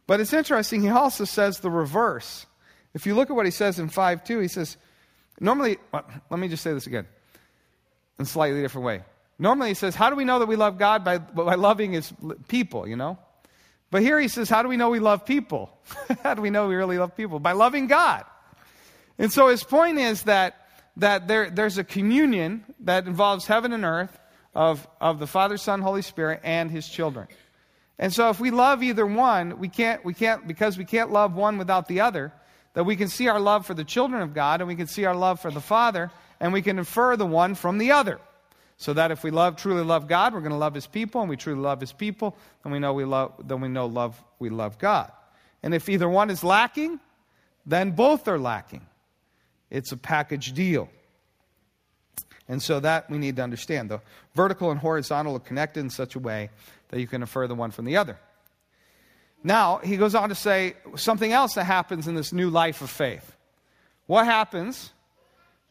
But 0.06 0.20
it's 0.20 0.32
interesting, 0.32 0.82
he 0.82 0.88
also 0.88 1.24
says 1.24 1.60
the 1.60 1.70
reverse. 1.70 2.46
If 2.94 3.06
you 3.06 3.14
look 3.14 3.30
at 3.30 3.36
what 3.36 3.46
he 3.46 3.52
says 3.52 3.78
in 3.78 3.88
5 3.88 4.24
2, 4.24 4.40
he 4.40 4.48
says, 4.48 4.76
Normally, 5.38 5.78
let 5.92 6.38
me 6.38 6.48
just 6.48 6.62
say 6.62 6.74
this 6.74 6.86
again 6.86 7.06
in 8.18 8.24
a 8.24 8.26
slightly 8.26 8.60
different 8.60 8.86
way. 8.86 9.02
Normally, 9.38 9.68
he 9.68 9.74
says, 9.74 9.94
How 9.94 10.10
do 10.10 10.16
we 10.16 10.24
know 10.24 10.38
that 10.40 10.48
we 10.48 10.56
love 10.56 10.78
God? 10.78 11.04
By, 11.04 11.18
by 11.18 11.54
loving 11.54 11.92
his 11.92 12.12
people, 12.48 12.88
you 12.88 12.96
know? 12.96 13.18
But 13.90 14.02
here 14.02 14.20
he 14.20 14.28
says, 14.28 14.50
How 14.50 14.62
do 14.62 14.68
we 14.68 14.76
know 14.76 14.90
we 14.90 14.98
love 14.98 15.24
people? 15.24 15.70
How 16.22 16.34
do 16.34 16.42
we 16.42 16.50
know 16.50 16.68
we 16.68 16.74
really 16.74 16.98
love 16.98 17.16
people? 17.16 17.38
By 17.38 17.52
loving 17.52 17.86
God. 17.86 18.24
And 19.18 19.32
so 19.32 19.48
his 19.48 19.62
point 19.62 19.98
is 19.98 20.24
that, 20.24 20.68
that 20.96 21.28
there, 21.28 21.50
there's 21.50 21.78
a 21.78 21.84
communion 21.84 22.64
that 22.80 23.06
involves 23.06 23.46
heaven 23.46 23.72
and 23.72 23.84
earth 23.84 24.18
of, 24.54 24.86
of 25.00 25.18
the 25.18 25.26
Father, 25.26 25.56
Son, 25.56 25.80
Holy 25.80 26.02
Spirit, 26.02 26.40
and 26.42 26.70
his 26.70 26.88
children. 26.88 27.28
And 28.00 28.12
so 28.14 28.30
if 28.30 28.40
we 28.40 28.50
love 28.50 28.82
either 28.82 29.04
one, 29.04 29.58
we 29.58 29.68
can't, 29.68 30.02
we 30.06 30.14
can't, 30.14 30.48
because 30.48 30.78
we 30.78 30.86
can't 30.86 31.12
love 31.12 31.34
one 31.34 31.58
without 31.58 31.86
the 31.86 32.00
other, 32.00 32.32
that 32.72 32.84
we 32.84 32.96
can 32.96 33.08
see 33.08 33.28
our 33.28 33.38
love 33.38 33.66
for 33.66 33.74
the 33.74 33.84
children 33.84 34.22
of 34.22 34.32
God 34.32 34.62
and 34.62 34.68
we 34.68 34.74
can 34.74 34.86
see 34.86 35.04
our 35.04 35.14
love 35.14 35.38
for 35.38 35.50
the 35.50 35.60
Father 35.60 36.10
and 36.40 36.50
we 36.50 36.62
can 36.62 36.78
infer 36.78 37.14
the 37.14 37.26
one 37.26 37.54
from 37.54 37.76
the 37.76 37.92
other. 37.92 38.18
So 38.78 38.94
that 38.94 39.10
if 39.10 39.22
we 39.22 39.30
love 39.30 39.56
truly 39.56 39.84
love 39.84 40.08
God, 40.08 40.32
we're 40.32 40.40
going 40.40 40.52
to 40.52 40.56
love 40.56 40.72
his 40.72 40.86
people, 40.86 41.20
and 41.20 41.28
we 41.28 41.36
truly 41.36 41.60
love 41.60 41.82
his 41.82 41.92
people, 41.92 42.34
then 42.64 42.72
we 42.72 42.78
know 42.78 42.94
we 42.94 43.04
love 43.04 43.34
then 43.44 43.60
we 43.60 43.68
know 43.68 43.84
love 43.84 44.18
we 44.38 44.48
love 44.48 44.78
God. 44.78 45.12
And 45.62 45.74
if 45.74 45.90
either 45.90 46.08
one 46.08 46.30
is 46.30 46.42
lacking, 46.42 46.98
then 47.66 47.90
both 47.90 48.26
are 48.26 48.38
lacking. 48.38 48.86
It's 49.68 49.92
a 49.92 49.98
package 49.98 50.54
deal. 50.54 50.88
And 52.48 52.62
so 52.62 52.80
that 52.80 53.10
we 53.10 53.18
need 53.18 53.36
to 53.36 53.42
understand. 53.42 53.90
The 53.90 54.00
vertical 54.34 54.70
and 54.70 54.80
horizontal 54.80 55.36
are 55.36 55.40
connected 55.40 55.80
in 55.80 55.90
such 55.90 56.14
a 56.14 56.18
way 56.18 56.48
that 56.90 57.00
you 57.00 57.06
can 57.06 57.22
infer 57.22 57.46
the 57.46 57.54
one 57.54 57.70
from 57.70 57.86
the 57.86 57.96
other. 57.96 58.18
Now, 59.42 59.78
he 59.78 59.96
goes 59.96 60.14
on 60.14 60.28
to 60.28 60.34
say 60.34 60.74
something 60.96 61.32
else 61.32 61.54
that 61.54 61.64
happens 61.64 62.06
in 62.06 62.14
this 62.14 62.32
new 62.32 62.50
life 62.50 62.82
of 62.82 62.90
faith. 62.90 63.36
What 64.06 64.26
happens 64.26 64.92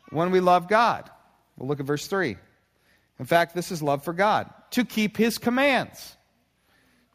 when 0.10 0.32
we 0.32 0.40
love 0.40 0.68
God? 0.68 1.10
We'll 1.58 1.68
look 1.68 1.80
at 1.80 1.86
verse 1.86 2.08
3. 2.08 2.36
In 3.20 3.26
fact, 3.26 3.54
this 3.54 3.72
is 3.72 3.84
love 3.84 4.04
for 4.04 4.14
God 4.14 4.52
to 4.72 4.86
keep 4.86 5.18
his 5.18 5.38
commands. 5.38 6.16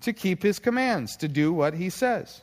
To 0.03 0.13
keep 0.13 0.43
his 0.43 0.59
commands, 0.59 1.17
to 1.17 1.29
do 1.29 1.53
what 1.53 1.75
he 1.75 1.89
says. 1.91 2.43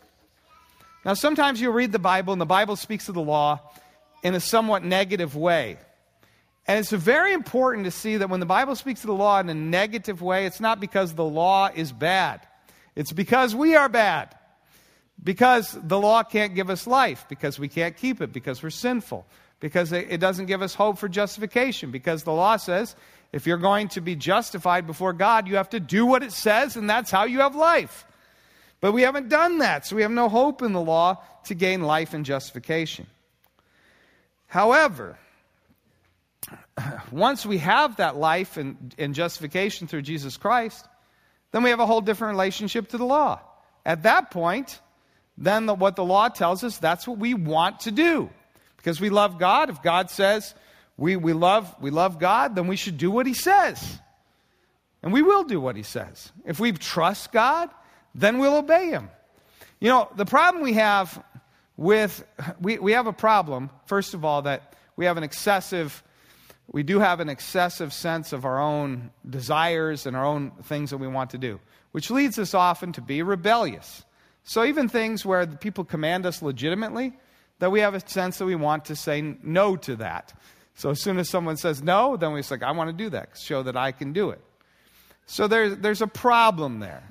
Now, 1.06 1.13
sometimes 1.13 1.62
you'll 1.62 1.74
read 1.74 1.91
the 1.91 2.00
Bible, 2.00 2.34
and 2.34 2.41
the 2.41 2.45
Bible 2.45 2.76
speaks 2.76 3.08
of 3.08 3.15
the 3.15 3.21
law 3.21 3.60
in 4.24 4.34
a 4.34 4.39
somewhat 4.39 4.84
negative 4.84 5.36
way. 5.36 5.78
And 6.71 6.79
it's 6.79 6.91
very 6.91 7.34
important 7.34 7.84
to 7.84 7.91
see 7.91 8.15
that 8.15 8.29
when 8.29 8.39
the 8.39 8.45
Bible 8.45 8.77
speaks 8.77 9.01
of 9.01 9.07
the 9.07 9.13
law 9.13 9.41
in 9.41 9.49
a 9.49 9.53
negative 9.53 10.21
way, 10.21 10.45
it's 10.45 10.62
not 10.62 10.79
because 10.79 11.13
the 11.13 11.25
law 11.25 11.69
is 11.75 11.91
bad. 11.91 12.47
It's 12.95 13.12
because 13.12 13.53
we 13.53 13.75
are 13.75 13.89
bad. 13.89 14.34
Because 15.21 15.77
the 15.84 15.99
law 15.99 16.23
can't 16.23 16.55
give 16.55 16.69
us 16.69 16.88
life, 16.88 17.25
because 17.27 17.60
we 17.60 17.67
can't 17.67 17.97
keep 17.97 18.21
it, 18.21 18.31
because 18.31 18.63
we're 18.63 18.69
sinful, 18.69 19.25
because 19.60 19.91
it 19.91 20.21
doesn't 20.21 20.45
give 20.45 20.62
us 20.62 20.73
hope 20.73 20.97
for 20.97 21.10
justification, 21.10 21.91
because 21.91 22.23
the 22.23 22.31
law 22.31 22.55
says 22.55 22.95
if 23.34 23.45
you're 23.45 23.57
going 23.57 23.89
to 23.89 23.99
be 23.99 24.15
justified 24.15 24.88
before 24.88 25.12
God, 25.12 25.49
you 25.49 25.57
have 25.57 25.71
to 25.71 25.79
do 25.81 26.05
what 26.05 26.23
it 26.23 26.31
says, 26.31 26.77
and 26.77 26.89
that's 26.89 27.12
how 27.12 27.25
you 27.25 27.41
have 27.41 27.53
life. 27.53 28.05
But 28.79 28.93
we 28.93 29.01
haven't 29.01 29.27
done 29.27 29.57
that, 29.57 29.86
so 29.86 29.97
we 29.97 30.03
have 30.03 30.12
no 30.12 30.29
hope 30.29 30.62
in 30.62 30.71
the 30.71 30.79
law 30.79 31.21
to 31.47 31.53
gain 31.53 31.81
life 31.81 32.13
and 32.13 32.25
justification. 32.25 33.07
However, 34.47 35.17
once 37.11 37.45
we 37.45 37.57
have 37.59 37.97
that 37.97 38.17
life 38.17 38.57
and, 38.57 38.93
and 38.97 39.13
justification 39.13 39.87
through 39.87 40.03
Jesus 40.03 40.37
Christ, 40.37 40.87
then 41.51 41.63
we 41.63 41.69
have 41.69 41.79
a 41.79 41.85
whole 41.85 42.01
different 42.01 42.33
relationship 42.33 42.89
to 42.89 42.97
the 42.97 43.05
law. 43.05 43.39
At 43.85 44.03
that 44.03 44.31
point, 44.31 44.79
then 45.37 45.65
the, 45.65 45.73
what 45.73 45.95
the 45.95 46.03
law 46.03 46.29
tells 46.29 46.63
us, 46.63 46.77
that's 46.77 47.07
what 47.07 47.17
we 47.17 47.33
want 47.33 47.81
to 47.81 47.91
do. 47.91 48.29
Because 48.77 48.99
we 48.99 49.09
love 49.09 49.37
God. 49.37 49.69
If 49.69 49.81
God 49.81 50.09
says 50.09 50.55
we, 50.97 51.15
we, 51.15 51.33
love, 51.33 51.73
we 51.81 51.89
love 51.89 52.19
God, 52.19 52.55
then 52.55 52.67
we 52.67 52.75
should 52.75 52.97
do 52.97 53.11
what 53.11 53.25
He 53.25 53.33
says. 53.33 53.99
And 55.03 55.11
we 55.11 55.21
will 55.21 55.43
do 55.43 55.59
what 55.59 55.75
He 55.75 55.83
says. 55.83 56.31
If 56.45 56.59
we 56.59 56.71
trust 56.71 57.31
God, 57.31 57.69
then 58.13 58.39
we'll 58.39 58.57
obey 58.57 58.89
Him. 58.89 59.09
You 59.79 59.89
know, 59.89 60.09
the 60.15 60.25
problem 60.25 60.63
we 60.63 60.73
have 60.73 61.23
with, 61.75 62.23
we, 62.59 62.77
we 62.77 62.91
have 62.91 63.07
a 63.07 63.13
problem, 63.13 63.71
first 63.87 64.13
of 64.13 64.23
all, 64.23 64.43
that 64.43 64.75
we 64.95 65.05
have 65.05 65.17
an 65.17 65.23
excessive 65.23 66.03
we 66.71 66.84
do 66.84 66.99
have 66.99 67.19
an 67.19 67.27
excessive 67.27 67.91
sense 67.91 68.31
of 68.31 68.45
our 68.45 68.60
own 68.60 69.12
desires 69.29 70.05
and 70.05 70.15
our 70.15 70.25
own 70.25 70.51
things 70.63 70.89
that 70.91 70.97
we 70.97 71.07
want 71.07 71.31
to 71.31 71.38
do, 71.38 71.60
which 71.91 72.10
leads 72.10 72.39
us 72.39 72.53
often 72.53 72.93
to 72.93 73.01
be 73.01 73.21
rebellious. 73.21 74.05
So, 74.43 74.63
even 74.63 74.88
things 74.88 75.25
where 75.25 75.45
people 75.45 75.84
command 75.84 76.25
us 76.25 76.41
legitimately, 76.41 77.13
that 77.60 77.71
we 77.71 77.81
have 77.81 77.93
a 77.93 78.07
sense 78.07 78.38
that 78.38 78.45
we 78.45 78.55
want 78.55 78.86
to 78.86 78.95
say 78.95 79.36
no 79.43 79.75
to 79.77 79.97
that. 79.97 80.34
So, 80.75 80.91
as 80.91 81.01
soon 81.01 81.19
as 81.19 81.29
someone 81.29 81.57
says 81.57 81.84
no, 81.84 82.15
then 82.15 82.31
we're 82.31 82.43
like, 82.49 82.63
I 82.63 82.71
want 82.71 82.89
to 82.89 82.95
do 82.95 83.10
that, 83.10 83.38
show 83.38 83.63
that 83.63 83.75
I 83.75 83.91
can 83.91 84.13
do 84.13 84.29
it. 84.29 84.41
So, 85.25 85.47
there's, 85.47 85.77
there's 85.77 86.01
a 86.01 86.07
problem 86.07 86.79
there. 86.79 87.03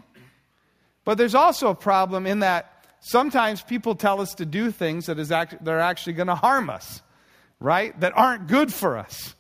But 1.04 1.18
there's 1.18 1.34
also 1.34 1.68
a 1.68 1.74
problem 1.74 2.26
in 2.26 2.40
that 2.40 2.84
sometimes 3.00 3.62
people 3.62 3.94
tell 3.94 4.20
us 4.20 4.34
to 4.34 4.46
do 4.46 4.70
things 4.70 5.06
that, 5.06 5.18
is 5.18 5.30
act- 5.30 5.62
that 5.64 5.70
are 5.70 5.80
actually 5.80 6.14
going 6.14 6.28
to 6.28 6.34
harm 6.34 6.70
us, 6.70 7.02
right? 7.60 7.98
That 8.00 8.16
aren't 8.16 8.46
good 8.46 8.72
for 8.72 8.96
us. 8.96 9.34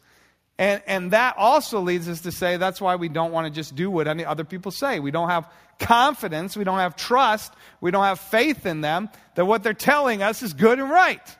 And, 0.60 0.82
and 0.86 1.10
that 1.12 1.36
also 1.38 1.80
leads 1.80 2.06
us 2.06 2.20
to 2.20 2.30
say 2.30 2.58
that's 2.58 2.82
why 2.82 2.96
we 2.96 3.08
don't 3.08 3.32
want 3.32 3.46
to 3.46 3.50
just 3.50 3.74
do 3.74 3.90
what 3.90 4.06
any 4.06 4.26
other 4.26 4.44
people 4.44 4.70
say. 4.70 5.00
We 5.00 5.10
don't 5.10 5.30
have 5.30 5.50
confidence, 5.78 6.54
we 6.54 6.64
don't 6.64 6.80
have 6.80 6.96
trust, 6.96 7.54
we 7.80 7.90
don't 7.90 8.04
have 8.04 8.20
faith 8.20 8.66
in 8.66 8.82
them 8.82 9.08
that 9.36 9.46
what 9.46 9.62
they're 9.62 9.72
telling 9.72 10.22
us 10.22 10.42
is 10.42 10.52
good 10.52 10.78
and 10.78 10.90
right. 10.90 11.36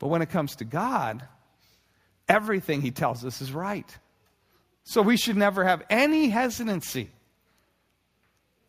But 0.00 0.08
when 0.08 0.22
it 0.22 0.30
comes 0.30 0.56
to 0.56 0.64
God, 0.64 1.22
everything 2.28 2.82
He 2.82 2.90
tells 2.90 3.24
us 3.24 3.40
is 3.40 3.52
right. 3.52 3.96
So 4.82 5.00
we 5.00 5.16
should 5.16 5.36
never 5.36 5.62
have 5.62 5.84
any 5.88 6.30
hesitancy 6.30 7.10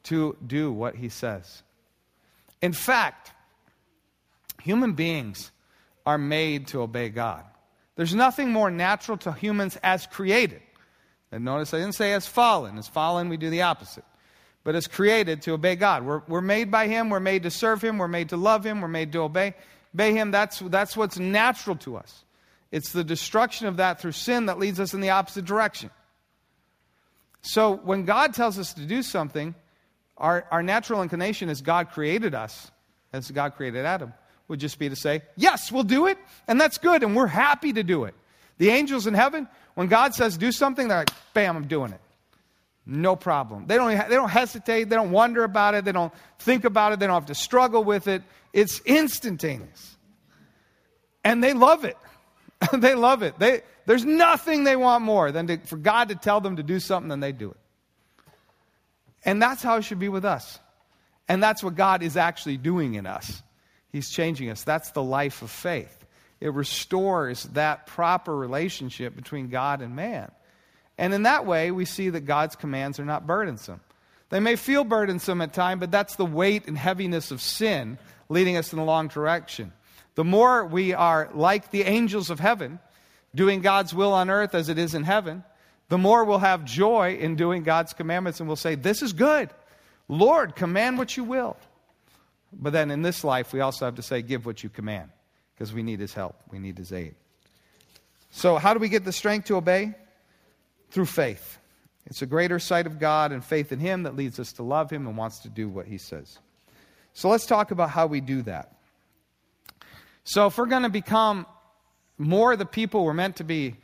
to 0.04 0.38
do 0.46 0.72
what 0.72 0.94
He 0.94 1.10
says. 1.10 1.64
In 2.62 2.74
fact, 2.74 3.32
human 4.62 4.94
beings 4.94 5.52
are 6.06 6.20
made 6.20 6.68
to 6.68 6.82
obey 6.84 7.10
God. 7.10 7.44
There's 7.98 8.16
nothing 8.16 8.52
more 8.52 8.72
natural 8.72 9.18
to 9.20 9.34
humans 9.34 9.78
as 9.84 10.06
created. 10.06 10.62
And 11.32 11.44
notice 11.44 11.74
I 11.74 11.80
didn't 11.80 11.96
say 11.96 12.14
as 12.14 12.26
fallen. 12.26 12.78
As 12.78 12.88
fallen, 12.88 13.28
we 13.28 13.36
do 13.36 13.50
the 13.50 13.64
opposite. 13.64 14.06
But 14.64 14.76
as 14.76 14.88
created 14.88 15.42
to 15.42 15.54
obey 15.54 15.76
God. 15.76 16.06
We're, 16.06 16.22
we're 16.28 16.42
made 16.42 16.72
by 16.72 16.88
Him. 16.88 17.10
We're 17.10 17.20
made 17.20 17.44
to 17.44 17.52
serve 17.52 17.84
Him. 17.84 17.98
We're 17.98 18.08
made 18.08 18.30
to 18.30 18.38
love 18.38 18.66
Him. 18.66 18.82
We're 18.82 18.88
made 18.88 19.12
to 19.14 19.20
obey, 19.20 19.56
obey 19.94 20.14
Him. 20.14 20.32
That's, 20.32 20.60
that's 20.60 20.96
what's 20.96 21.18
natural 21.18 21.76
to 21.78 21.98
us. 21.98 22.24
It's 22.72 22.92
the 22.92 23.04
destruction 23.04 23.68
of 23.68 23.78
that 23.78 24.00
through 24.00 24.12
sin 24.12 24.46
that 24.46 24.60
leads 24.60 24.80
us 24.80 24.94
in 24.94 25.02
the 25.02 25.10
opposite 25.10 25.46
direction. 25.46 25.90
So 27.42 27.78
when 27.78 28.06
God 28.06 28.34
tells 28.34 28.60
us 28.60 28.74
to 28.74 28.86
do 28.86 29.02
something, 29.02 29.56
our, 30.18 30.46
our 30.52 30.62
natural 30.62 31.02
inclination 31.02 31.50
is 31.50 31.62
God 31.62 31.92
created 31.92 32.36
us, 32.36 32.72
as 33.14 33.32
God 33.32 33.56
created 33.56 33.86
Adam, 33.86 34.14
would 34.48 34.60
just 34.60 34.80
be 34.80 34.90
to 34.90 34.96
say, 34.96 35.22
Yes, 35.36 35.72
we'll 35.72 35.84
do 35.84 36.08
it, 36.08 36.18
and 36.48 36.60
that's 36.60 36.78
good, 36.78 37.04
and 37.04 37.16
we're 37.16 37.28
happy 37.28 37.74
to 37.74 37.84
do 37.84 38.06
it. 38.06 38.16
The 38.58 38.70
angels 38.70 39.08
in 39.08 39.14
heaven, 39.14 39.48
when 39.76 39.88
God 39.88 40.16
says 40.16 40.38
do 40.38 40.52
something, 40.52 40.88
they're 40.88 41.00
like, 41.00 41.10
Bam, 41.34 41.56
I'm 41.58 41.68
doing 41.68 41.92
it. 41.92 42.02
No 42.86 43.16
problem. 43.18 43.68
They 43.68 43.76
don't, 43.76 43.90
they 44.10 44.16
don't 44.16 44.30
hesitate, 44.30 44.86
they 44.86 44.96
don't 44.96 45.12
wonder 45.12 45.44
about 45.44 45.76
it, 45.76 45.84
they 45.84 45.92
don't 45.92 46.14
think 46.40 46.64
about 46.64 46.94
it, 46.94 47.00
they 47.00 47.08
don't 47.08 47.16
have 47.16 47.26
to 47.26 47.36
struggle 47.36 47.84
with 47.84 48.08
it. 48.08 48.24
It's 48.54 48.80
instantaneous. 48.86 49.98
And 51.24 51.44
they 51.44 51.54
love 51.54 51.84
it. 51.84 51.98
they 52.74 52.96
love 52.96 53.24
it. 53.24 53.38
They, 53.38 53.62
there's 53.86 54.06
nothing 54.06 54.64
they 54.64 54.78
want 54.78 55.04
more 55.04 55.32
than 55.32 55.48
to, 55.48 55.58
for 55.58 55.78
God 55.78 56.10
to 56.10 56.16
tell 56.16 56.40
them 56.40 56.56
to 56.56 56.64
do 56.64 56.80
something, 56.80 57.12
and 57.12 57.22
they 57.22 57.34
do 57.34 57.52
it. 57.52 57.58
And 59.26 59.42
that's 59.42 59.62
how 59.62 59.76
it 59.76 59.82
should 59.84 60.00
be 60.00 60.10
with 60.10 60.24
us. 60.24 60.60
And 61.28 61.44
that's 61.44 61.62
what 61.62 61.76
God 61.76 62.02
is 62.02 62.16
actually 62.16 62.56
doing 62.56 62.96
in 62.96 63.06
us. 63.06 63.44
He's 63.92 64.10
changing 64.10 64.50
us. 64.50 64.64
That's 64.64 64.92
the 64.92 65.04
life 65.04 65.42
of 65.42 65.52
faith. 65.52 66.06
It 66.40 66.54
restores 66.54 67.44
that 67.44 67.88
proper 67.88 68.36
relationship 68.36 69.16
between 69.16 69.50
God 69.50 69.82
and 69.82 69.96
man. 69.96 70.32
And 70.98 71.14
in 71.14 71.24
that 71.24 71.46
way, 71.46 71.72
we 71.72 71.86
see 71.86 72.10
that 72.10 72.22
God's 72.22 72.56
commands 72.56 73.00
are 73.00 73.06
not 73.06 73.26
burdensome. 73.26 73.82
They 74.30 74.40
may 74.40 74.56
feel 74.56 74.84
burdensome 74.84 75.42
at 75.42 75.54
times, 75.54 75.80
but 75.80 75.92
that's 75.92 76.16
the 76.16 76.26
weight 76.26 76.68
and 76.68 76.78
heaviness 76.78 77.32
of 77.32 77.42
sin 77.42 77.98
leading 78.30 78.58
us 78.58 78.74
in 78.74 78.80
the 78.80 78.86
wrong 78.86 79.08
direction. 79.08 79.72
The 80.16 80.24
more 80.24 80.66
we 80.66 80.94
are 80.94 81.30
like 81.34 81.72
the 81.72 81.84
angels 81.84 82.30
of 82.30 82.40
heaven, 82.40 82.80
doing 83.34 83.62
God's 83.62 83.94
will 83.94 84.14
on 84.14 84.30
earth 84.30 84.54
as 84.56 84.68
it 84.70 84.78
is 84.78 84.96
in 84.96 85.04
heaven, 85.04 85.44
the 85.90 85.98
more 85.98 86.26
we'll 86.26 86.40
have 86.40 86.66
joy 86.66 87.18
in 87.18 87.36
doing 87.36 87.64
God's 87.64 87.94
commandments 87.94 88.40
and 88.40 88.50
we'll 88.50 88.58
say, 88.58 88.76
This 88.76 89.02
is 89.02 89.14
good. 89.14 89.50
Lord, 90.10 90.56
command 90.56 90.98
what 90.98 91.16
you 91.16 91.24
will. 91.24 91.56
But 92.54 92.74
then 92.74 92.92
in 92.92 93.02
this 93.02 93.24
life, 93.24 93.54
we 93.54 93.60
also 93.60 93.86
have 93.86 93.96
to 93.96 94.02
say, 94.02 94.22
give 94.22 94.46
what 94.46 94.64
you 94.64 94.70
command, 94.70 95.10
because 95.54 95.74
we 95.74 95.84
need 95.84 96.00
his 96.00 96.14
help. 96.14 96.36
We 96.52 96.60
need 96.60 96.78
his 96.78 96.94
aid. 96.94 97.16
So, 98.30 98.58
how 98.58 98.74
do 98.74 98.80
we 98.80 98.90
get 98.90 99.06
the 99.06 99.12
strength 99.12 99.48
to 99.48 99.56
obey? 99.56 99.94
Through 100.92 101.06
faith. 101.06 101.58
It's 102.06 102.22
a 102.22 102.26
greater 102.26 102.60
sight 102.60 102.88
of 102.88 103.00
God 103.00 103.32
and 103.32 103.44
faith 103.44 103.72
in 103.72 103.80
him 103.80 104.04
that 104.04 104.16
leads 104.16 104.40
us 104.40 104.54
to 104.54 104.64
love 104.64 104.90
him 104.90 105.08
and 105.08 105.18
wants 105.18 105.40
to 105.40 105.50
do 105.50 105.68
what 105.68 105.88
he 105.88 105.98
says. 105.98 106.40
So, 107.14 107.30
let's 107.30 107.46
talk 107.46 107.72
about 107.72 107.90
how 107.90 108.08
we 108.08 108.22
do 108.22 108.42
that. 108.44 108.78
So, 110.24 110.48
if 110.48 110.58
we're 110.58 110.68
going 110.68 110.84
to 110.84 110.90
become 110.90 111.46
more 112.18 112.56
the 112.56 112.66
people 112.66 113.04
we're 113.04 113.14
meant 113.14 113.38
to 113.38 113.44
be 113.44 113.76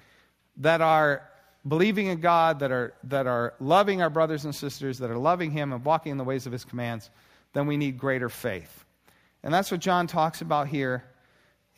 that 0.58 0.82
are 0.82 1.28
believing 1.68 2.08
in 2.08 2.20
God, 2.20 2.60
that 2.60 2.72
are, 2.72 2.94
that 3.06 3.28
are 3.28 3.54
loving 3.60 4.02
our 4.02 4.10
brothers 4.10 4.46
and 4.46 4.54
sisters, 4.54 5.00
that 5.00 5.10
are 5.10 5.18
loving 5.18 5.52
him 5.52 5.72
and 5.72 5.84
walking 5.84 6.12
in 6.12 6.18
the 6.18 6.24
ways 6.24 6.46
of 6.46 6.52
his 6.52 6.66
commands, 6.66 7.10
then 7.54 7.68
we 7.68 7.78
need 7.78 7.98
greater 7.98 8.30
faith. 8.30 8.84
And 9.44 9.54
that's 9.54 9.72
what 9.72 9.80
John 9.80 10.08
talks 10.08 10.42
about 10.42 10.68
here. 10.68 11.04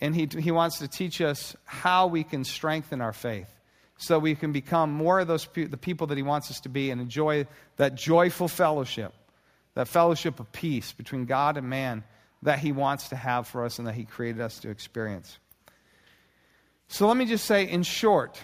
And 0.01 0.15
he, 0.15 0.27
he 0.39 0.51
wants 0.51 0.79
to 0.79 0.88
teach 0.88 1.21
us 1.21 1.55
how 1.65 2.07
we 2.07 2.23
can 2.23 2.43
strengthen 2.43 3.01
our 3.01 3.13
faith 3.13 3.49
so 3.97 4.19
we 4.19 4.35
can 4.35 4.51
become 4.51 4.91
more 4.91 5.19
of 5.19 5.27
those 5.27 5.47
the 5.53 5.77
people 5.77 6.07
that 6.07 6.17
he 6.17 6.23
wants 6.23 6.51
us 6.51 6.59
to 6.61 6.69
be 6.69 6.91
and 6.91 6.99
enjoy 6.99 7.47
that 7.77 7.95
joyful 7.95 8.47
fellowship, 8.47 9.13
that 9.73 9.88
fellowship 9.88 10.39
of 10.39 10.51
peace 10.51 10.91
between 10.91 11.25
God 11.25 11.57
and 11.57 11.69
man 11.69 12.03
that 12.41 12.59
he 12.59 12.71
wants 12.71 13.09
to 13.09 13.15
have 13.15 13.47
for 13.47 13.65
us 13.65 13.79
and 13.79 13.88
that 13.88 13.95
he 13.95 14.03
created 14.03 14.41
us 14.41 14.59
to 14.59 14.69
experience. 14.69 15.39
So 16.88 17.07
let 17.07 17.17
me 17.17 17.25
just 17.25 17.45
say, 17.45 17.67
in 17.67 17.83
short, 17.83 18.39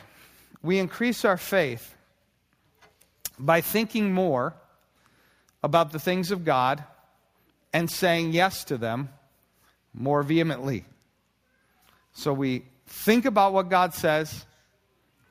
we 0.64 0.80
increase 0.80 1.26
our 1.26 1.38
faith 1.38 1.96
by 3.38 3.62
thinking 3.62 4.14
more 4.14 4.56
about 5.64 5.92
the 5.92 6.00
things 6.00 6.32
of 6.32 6.46
God 6.46 6.84
and 7.74 7.90
saying 7.90 8.32
yes 8.32 8.64
to 8.66 8.78
them 8.78 9.10
more 9.94 10.24
vehemently. 10.24 10.86
So 12.14 12.34
we 12.34 12.64
think 12.86 13.26
about 13.26 13.54
what 13.54 13.70
God 13.70 13.94
says 13.94 14.46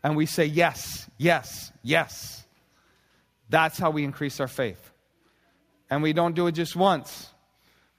and 0.03 0.17
we 0.17 0.27
say 0.27 0.47
yes, 0.47 1.09
yes, 1.19 1.73
yes. 1.83 2.45
That's 3.49 3.79
how 3.79 3.91
we 3.91 4.05
increase 4.05 4.41
our 4.41 4.49
faith. 4.49 4.91
And 5.91 6.03
we 6.03 6.13
don't 6.13 6.35
do 6.35 6.47
it 6.47 6.53
just 6.53 6.77
once, 6.77 7.29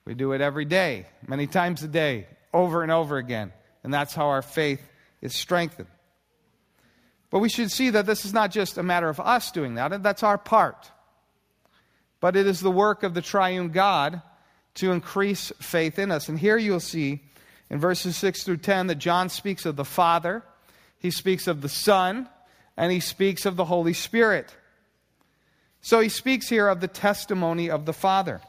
we 0.06 0.14
do 0.14 0.32
it 0.32 0.42
every 0.42 0.66
day, 0.66 1.06
many 1.28 1.46
times 1.46 1.84
a 1.84 1.88
day, 1.88 2.28
over 2.54 2.84
and 2.84 2.92
over 2.92 3.18
again. 3.18 3.52
And 3.84 3.94
that's 3.94 4.16
how 4.16 4.28
our 4.28 4.42
faith 4.42 4.82
is 5.22 5.36
strengthened. 5.36 5.90
But 7.30 7.40
we 7.40 7.50
should 7.50 7.72
see 7.72 7.92
that 7.92 8.06
this 8.06 8.26
is 8.26 8.34
not 8.34 8.52
just 8.52 8.78
a 8.78 8.84
matter 8.84 9.10
of 9.10 9.20
us 9.20 9.52
doing 9.52 9.76
that, 9.76 10.02
that's 10.02 10.24
our 10.24 10.38
part. 10.38 10.90
But 12.20 12.36
it 12.36 12.48
is 12.48 12.60
the 12.60 12.72
work 12.72 13.04
of 13.04 13.14
the 13.14 13.22
triune 13.22 13.70
God 13.70 14.22
to 14.76 14.92
increase 14.92 15.52
faith 15.60 16.00
in 16.00 16.12
us. 16.12 16.30
And 16.30 16.40
here 16.40 16.58
you'll 16.58 16.80
see 16.80 17.22
in 17.70 17.80
verses 17.80 18.18
6 18.18 18.44
through 18.44 18.58
10 18.58 18.88
that 18.88 18.96
John 18.96 19.30
speaks 19.30 19.66
of 19.66 19.76
the 19.76 19.86
Father, 19.86 20.44
he 20.98 21.12
speaks 21.12 21.48
of 21.48 21.62
the 21.62 21.70
Son, 21.70 22.30
and 22.78 22.92
he 22.92 23.00
speaks 23.00 23.46
of 23.46 23.56
the 23.56 23.66
Holy 23.66 23.94
Spirit. 23.94 24.56
So 25.82 26.00
he 26.00 26.10
speaks 26.10 26.48
here 26.48 26.68
of 26.68 26.80
the 26.80 26.88
testimony 26.88 27.70
of 27.70 27.86
the 27.86 27.94
Father. 27.94 28.42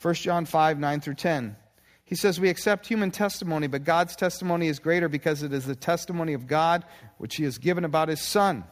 1 0.00 0.14
John 0.14 0.44
5 0.44 0.78
9 0.78 1.00
through 1.00 1.14
10. 1.14 1.56
He 2.04 2.14
says, 2.14 2.38
We 2.38 2.48
accept 2.48 2.86
human 2.86 3.10
testimony, 3.10 3.66
but 3.66 3.84
God's 3.84 4.14
testimony 4.14 4.68
is 4.68 4.78
greater 4.78 5.08
because 5.08 5.42
it 5.42 5.52
is 5.52 5.64
the 5.64 5.74
testimony 5.74 6.34
of 6.34 6.46
God 6.46 6.84
which 7.18 7.36
he 7.36 7.44
has 7.44 7.58
given 7.58 7.84
about 7.84 8.08
his 8.08 8.20
Son. 8.20 8.64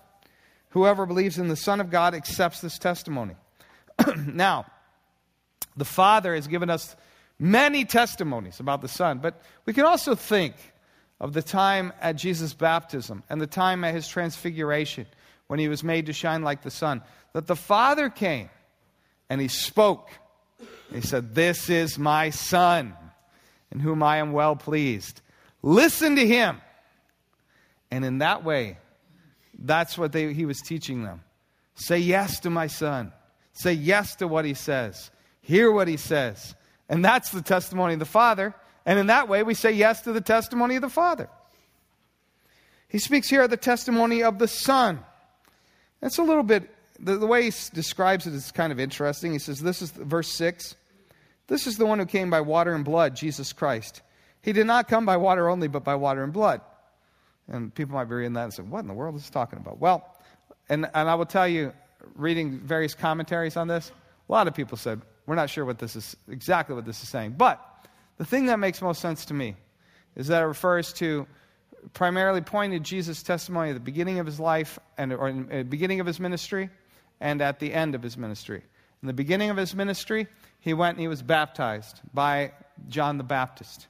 Whoever 0.71 1.07
believes 1.07 1.39
in 1.39 1.49
the 1.49 1.57
Son 1.57 1.81
of 1.81 1.91
God 1.91 2.15
accepts 2.15 2.61
this 2.61 2.79
testimony. 2.79 3.35
now, 4.27 4.67
The 5.77 5.85
Father 5.85 6.35
has 6.35 6.47
given 6.47 6.71
us 6.71 6.97
many 7.39 7.85
testimonies 7.85 8.61
about 8.61 8.83
the 8.83 8.89
Son, 8.89 9.19
but 9.19 9.41
we 9.67 9.73
can 9.73 9.85
also 9.85 10.15
think 10.15 10.55
of 11.21 11.33
the 11.33 11.43
time 11.43 11.93
at 12.01 12.17
Jesus' 12.17 12.53
baptism 12.53 13.23
and 13.31 13.41
the 13.41 13.47
time 13.47 13.85
at 13.85 13.95
his 13.95 14.09
transfiguration 14.09 15.07
when 15.47 15.59
he 15.59 15.69
was 15.69 15.85
made 15.85 16.07
to 16.07 16.13
shine 16.13 16.43
like 16.43 16.63
the 16.63 16.71
sun, 16.71 17.03
that 17.33 17.47
the 17.47 17.57
Father 17.57 18.09
came 18.09 18.51
and 19.31 19.41
he 19.41 19.49
spoke. 19.49 20.09
He 20.93 21.01
said, 21.01 21.35
This 21.35 21.71
is 21.71 21.99
my 21.99 22.31
Son, 22.31 22.95
in 23.71 23.79
whom 23.79 24.03
I 24.03 24.17
am 24.17 24.33
well 24.33 24.57
pleased. 24.57 25.21
Listen 25.63 26.17
to 26.17 26.27
him. 26.27 26.61
And 27.91 28.05
in 28.05 28.19
that 28.19 28.45
way, 28.45 28.79
that's 29.59 29.97
what 29.97 30.13
they, 30.13 30.33
he 30.33 30.47
was 30.47 30.61
teaching 30.61 31.05
them. 31.05 31.23
Say 31.75 31.99
yes 31.99 32.41
to 32.41 32.51
my 32.51 32.67
son. 32.67 33.13
Say 33.53 33.75
yes 33.75 34.17
to 34.17 34.27
what 34.27 34.45
he 34.45 34.55
says. 34.55 35.11
Hear 35.43 35.71
what 35.71 35.89
he 35.89 35.97
says. 35.97 36.55
And 36.89 37.05
that's 37.05 37.31
the 37.31 37.43
testimony 37.43 37.95
of 37.95 37.99
the 37.99 38.07
Father. 38.07 38.55
And 38.87 38.99
in 38.99 39.07
that 39.09 39.29
way, 39.29 39.43
we 39.43 39.55
say 39.55 39.73
yes 39.73 40.03
to 40.03 40.13
the 40.13 40.21
testimony 40.21 40.77
of 40.77 40.83
the 40.83 40.89
Father. 40.89 41.29
He 42.89 42.99
speaks 42.99 43.29
here 43.29 43.43
of 43.43 43.51
the 43.51 43.57
testimony 43.57 44.23
of 44.23 44.39
the 44.39 44.49
Son. 44.49 45.01
That's 46.01 46.19
a 46.19 46.23
little 46.23 46.43
bit, 46.43 46.69
the, 46.99 47.17
the 47.17 47.27
way 47.27 47.45
he 47.45 47.53
describes 47.73 48.27
it 48.27 48.35
is 48.35 48.51
kind 48.53 48.73
of 48.73 48.79
interesting. 48.79 49.33
He 49.33 49.39
says, 49.39 49.61
This 49.61 49.83
is 49.83 49.91
verse 49.91 50.33
6. 50.33 50.77
This 51.49 51.67
is 51.67 51.77
the 51.77 51.87
one 51.87 51.99
who 51.99 52.07
came 52.07 52.31
by 52.31 52.41
water 52.41 52.75
and 52.75 52.85
blood, 52.85 53.17
Jesus 53.17 53.53
Christ. 53.53 54.03
He 54.43 54.53
did 54.53 54.67
not 54.67 54.89
come 54.89 55.07
by 55.07 55.17
water 55.17 55.49
only, 55.49 55.69
but 55.69 55.85
by 55.85 55.95
water 55.95 56.23
and 56.23 56.33
blood. 56.33 56.61
And 57.49 57.75
people 57.75 57.95
might 57.95 58.05
be 58.05 58.15
reading 58.15 58.35
that 58.35 58.45
and 58.45 58.55
say, 58.55 58.63
What 58.63 58.81
in 58.81 58.89
the 58.89 58.95
world 58.95 59.17
is 59.17 59.25
he 59.25 59.31
talking 59.31 59.59
about? 59.59 59.79
Well, 59.79 60.17
and, 60.69 60.89
and 60.95 61.09
I 61.09 61.15
will 61.15 61.27
tell 61.27 61.49
you, 61.49 61.73
reading 62.15 62.59
various 62.59 62.95
commentaries 62.95 63.57
on 63.57 63.69
this, 63.69 63.91
a 64.29 64.33
lot 64.33 64.49
of 64.49 64.55
people 64.55 64.77
said, 64.77 65.01
We're 65.27 65.37
not 65.37 65.51
sure 65.51 65.65
what 65.65 65.79
this 65.79 65.97
is, 65.97 66.17
exactly 66.29 66.75
what 66.75 66.85
this 66.85 67.03
is 67.03 67.09
saying. 67.09 67.35
But 67.39 67.61
the 68.19 68.25
thing 68.25 68.47
that 68.47 68.59
makes 68.59 68.83
most 68.83 69.01
sense 69.01 69.25
to 69.27 69.35
me 69.35 69.57
is 70.17 70.29
that 70.29 70.43
it 70.43 70.47
refers 70.47 70.93
to 70.95 71.27
primarily 71.95 72.41
pointing 72.41 72.79
to 72.79 72.85
Jesus' 72.85 73.23
testimony 73.23 73.71
at 73.71 73.75
the 73.75 73.81
beginning 73.81 74.19
of 74.19 74.27
his 74.27 74.39
life 74.39 74.79
and, 74.99 75.13
or 75.13 75.29
in 75.29 75.47
the 75.47 75.61
uh, 75.61 75.63
beginning 75.65 76.01
of 76.01 76.07
his 76.07 76.21
ministry 76.21 76.71
and 77.21 77.41
at 77.41 77.59
the 77.59 77.73
end 77.73 77.95
of 77.95 78.03
his 78.03 78.17
ministry. 78.17 78.63
In 79.03 79.07
the 79.07 79.13
beginning 79.13 79.51
of 79.51 79.57
his 79.57 79.75
ministry, 79.75 80.29
he 80.61 80.75
went 80.75 80.97
and 80.97 81.01
he 81.01 81.09
was 81.09 81.23
baptized 81.23 82.01
by 82.15 82.53
John 82.89 83.19
the 83.19 83.25
Baptist. 83.25 83.89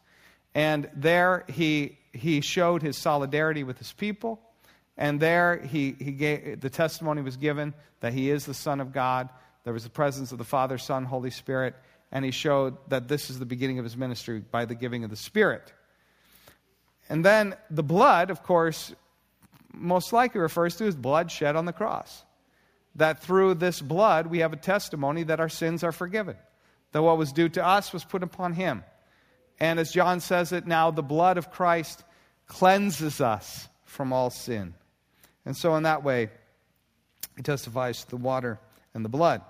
And 0.55 0.89
there 0.95 1.45
he, 1.49 1.99
he 2.13 2.41
showed 2.41 2.83
his 2.83 2.97
solidarity 2.97 3.65
with 3.65 3.79
his 3.79 3.93
people. 3.93 4.41
And 4.97 5.21
there 5.21 5.59
he, 5.59 5.95
he 5.99 6.13
gave, 6.13 6.61
the 6.61 6.71
testimony 6.71 7.23
was 7.23 7.37
given 7.37 7.75
that 8.01 8.13
he 8.13 8.31
is 8.31 8.47
the 8.47 8.55
Son 8.55 8.81
of 8.81 8.93
God. 8.93 9.29
There 9.65 9.73
was 9.73 9.85
the 9.85 9.91
presence 9.91 10.33
of 10.33 10.39
the 10.39 10.45
Father, 10.45 10.79
Son, 10.79 11.05
Holy 11.05 11.31
Spirit. 11.31 11.75
And 12.11 12.25
he 12.25 12.31
showed 12.31 12.77
that 12.89 13.09
this 13.09 13.31
is 13.31 13.39
the 13.39 13.47
beginning 13.47 13.79
of 13.79 13.85
his 13.85 13.97
ministry 13.97 14.41
by 14.41 14.67
the 14.67 14.75
giving 14.75 15.05
of 15.05 15.11
the 15.11 15.17
Spirit. 15.17 15.73
And 17.09 17.25
then 17.25 17.55
the 17.71 17.83
blood, 17.83 18.31
of 18.31 18.43
course, 18.43 18.95
most 19.73 20.13
likely 20.13 20.41
refers 20.41 20.77
to 20.77 20.85
his 20.85 20.95
blood 20.95 21.31
shed 21.31 21.57
on 21.57 21.65
the 21.65 21.73
cross. 21.73 22.25
That 22.97 23.23
through 23.23 23.55
this 23.55 23.81
blood 23.81 24.27
we 24.27 24.41
have 24.41 24.53
a 24.53 24.57
testimony 24.57 25.23
that 25.25 25.41
our 25.41 25.49
sins 25.49 25.83
are 25.83 25.93
forgiven. 25.93 26.37
That 26.93 27.03
what 27.03 27.17
was 27.17 27.33
due 27.33 27.49
to 27.51 27.67
us 27.67 27.93
was 27.93 28.05
put 28.05 28.23
upon 28.23 28.53
him. 28.53 28.85
And 29.59 29.79
as 29.79 29.93
John 29.93 30.21
says 30.21 30.53
it 30.53 30.67
now, 30.67 30.91
the 30.91 31.03
blood 31.03 31.39
of 31.39 31.51
Christ 31.51 32.05
cleanses 32.47 33.21
us 33.21 33.69
from 33.85 34.13
all 34.13 34.29
sin. 34.29 34.75
And 35.47 35.57
so, 35.57 35.75
in 35.77 35.85
that 35.85 36.05
way, 36.05 36.31
he 37.37 37.43
testifies 37.43 38.05
to 38.05 38.11
the 38.11 38.17
water 38.17 38.59
and 38.95 39.05
the 39.05 39.09
blood. 39.09 39.43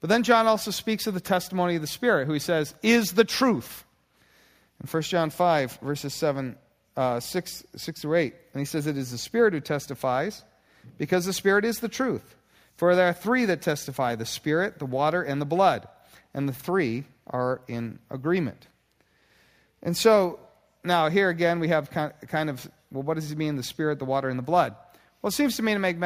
But 0.00 0.08
then 0.08 0.22
John 0.22 0.46
also 0.46 0.70
speaks 0.70 1.06
of 1.06 1.14
the 1.14 1.20
testimony 1.20 1.76
of 1.76 1.82
the 1.82 1.86
Spirit, 1.86 2.26
who 2.26 2.32
he 2.32 2.38
says 2.38 2.74
is 2.82 3.12
the 3.12 3.24
truth. 3.24 3.84
In 4.82 4.88
1 4.88 5.02
John 5.02 5.28
5, 5.30 5.78
verses 5.82 6.14
7, 6.14 6.56
uh, 6.96 7.20
6, 7.20 7.64
6 7.76 8.00
through 8.00 8.14
8. 8.14 8.34
And 8.54 8.60
he 8.60 8.64
says, 8.64 8.86
It 8.86 8.96
is 8.96 9.10
the 9.10 9.18
Spirit 9.18 9.52
who 9.52 9.60
testifies, 9.60 10.42
because 10.96 11.26
the 11.26 11.34
Spirit 11.34 11.64
is 11.66 11.80
the 11.80 11.88
truth. 11.88 12.34
For 12.76 12.96
there 12.96 13.08
are 13.08 13.12
three 13.12 13.44
that 13.44 13.60
testify 13.60 14.14
the 14.14 14.24
Spirit, 14.24 14.78
the 14.78 14.86
water, 14.86 15.22
and 15.22 15.40
the 15.40 15.46
blood. 15.46 15.86
And 16.32 16.48
the 16.48 16.54
three 16.54 17.04
are 17.26 17.60
in 17.68 17.98
agreement. 18.10 18.68
And 19.82 19.94
so, 19.94 20.40
now 20.82 21.10
here 21.10 21.28
again, 21.28 21.60
we 21.60 21.68
have 21.68 21.90
kind 21.90 22.48
of, 22.48 22.70
well, 22.90 23.02
what 23.02 23.14
does 23.14 23.28
he 23.28 23.36
mean, 23.36 23.56
the 23.56 23.62
Spirit, 23.62 23.98
the 23.98 24.06
water, 24.06 24.30
and 24.30 24.38
the 24.38 24.42
blood? 24.42 24.74
Well, 25.20 25.28
it 25.28 25.32
seems 25.32 25.56
to 25.56 25.62
me 25.62 25.74
to 25.74 25.78
make 25.78 25.98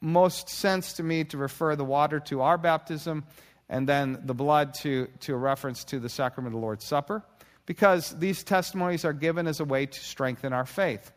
most 0.00 0.48
sense 0.48 0.94
to 0.94 1.02
me 1.02 1.24
to 1.24 1.38
refer 1.38 1.76
the 1.76 1.84
water 1.84 2.20
to 2.20 2.42
our 2.42 2.58
baptism 2.58 3.24
and 3.68 3.88
then 3.88 4.20
the 4.24 4.34
blood 4.34 4.74
to, 4.82 5.08
to 5.20 5.34
a 5.34 5.38
reference 5.38 5.84
to 5.84 6.00
the 6.00 6.08
sacrament 6.08 6.54
of 6.54 6.60
the 6.60 6.64
Lord's 6.64 6.84
Supper 6.84 7.22
because 7.66 8.10
these 8.18 8.42
testimonies 8.42 9.04
are 9.04 9.12
given 9.12 9.46
as 9.46 9.60
a 9.60 9.64
way 9.64 9.86
to 9.86 10.00
strengthen 10.00 10.52
our 10.52 10.66
faith. 10.66 11.12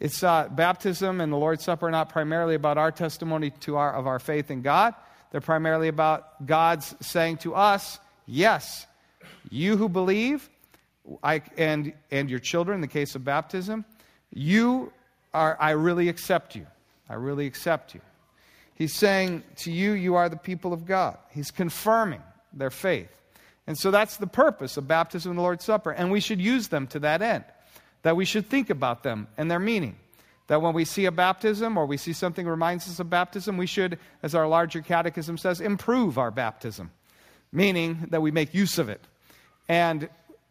It's 0.00 0.22
uh, 0.22 0.48
baptism 0.50 1.20
and 1.20 1.32
the 1.32 1.36
Lord's 1.36 1.64
Supper 1.64 1.86
are 1.86 1.90
not 1.90 2.08
primarily 2.08 2.54
about 2.54 2.76
our 2.76 2.90
testimony 2.90 3.50
to 3.60 3.76
our, 3.76 3.94
of 3.94 4.06
our 4.06 4.18
faith 4.18 4.50
in 4.50 4.62
God. 4.62 4.94
They're 5.30 5.40
primarily 5.40 5.88
about 5.88 6.44
God's 6.46 6.94
saying 7.00 7.38
to 7.38 7.54
us, 7.54 7.98
Yes, 8.26 8.86
you 9.50 9.76
who 9.76 9.88
believe, 9.88 10.48
I, 11.22 11.42
and, 11.56 11.92
and 12.10 12.30
your 12.30 12.38
children, 12.38 12.76
in 12.76 12.80
the 12.80 12.88
case 12.88 13.14
of 13.14 13.24
baptism, 13.24 13.84
you 14.32 14.92
are, 15.34 15.56
I 15.58 15.70
really 15.70 16.08
accept 16.08 16.54
you. 16.54 16.66
I 17.12 17.16
really 17.16 17.44
accept 17.44 17.94
you. 17.94 18.00
He's 18.74 18.94
saying 18.94 19.42
to 19.58 19.70
you, 19.70 19.92
you 19.92 20.14
are 20.14 20.30
the 20.30 20.36
people 20.38 20.72
of 20.72 20.86
God. 20.86 21.18
He's 21.28 21.50
confirming 21.50 22.22
their 22.54 22.70
faith. 22.70 23.10
And 23.66 23.76
so 23.76 23.90
that's 23.90 24.16
the 24.16 24.26
purpose 24.26 24.78
of 24.78 24.88
baptism 24.88 25.30
and 25.30 25.38
the 25.38 25.42
Lord's 25.42 25.62
Supper. 25.62 25.90
And 25.90 26.10
we 26.10 26.20
should 26.20 26.40
use 26.40 26.68
them 26.68 26.86
to 26.86 27.00
that 27.00 27.20
end, 27.20 27.44
that 28.00 28.16
we 28.16 28.24
should 28.24 28.48
think 28.48 28.70
about 28.70 29.02
them 29.02 29.28
and 29.36 29.50
their 29.50 29.58
meaning. 29.58 29.96
That 30.46 30.62
when 30.62 30.72
we 30.72 30.86
see 30.86 31.04
a 31.04 31.12
baptism 31.12 31.76
or 31.76 31.84
we 31.84 31.98
see 31.98 32.14
something 32.14 32.46
reminds 32.46 32.88
us 32.88 32.98
of 32.98 33.10
baptism, 33.10 33.58
we 33.58 33.66
should, 33.66 33.98
as 34.22 34.34
our 34.34 34.48
larger 34.48 34.80
catechism 34.80 35.36
says, 35.36 35.60
improve 35.60 36.16
our 36.16 36.30
baptism, 36.30 36.92
meaning 37.52 38.06
that 38.08 38.22
we 38.22 38.30
make 38.30 38.54
use 38.54 38.78
of 38.78 38.88
it. 38.88 39.02
And 39.68 40.08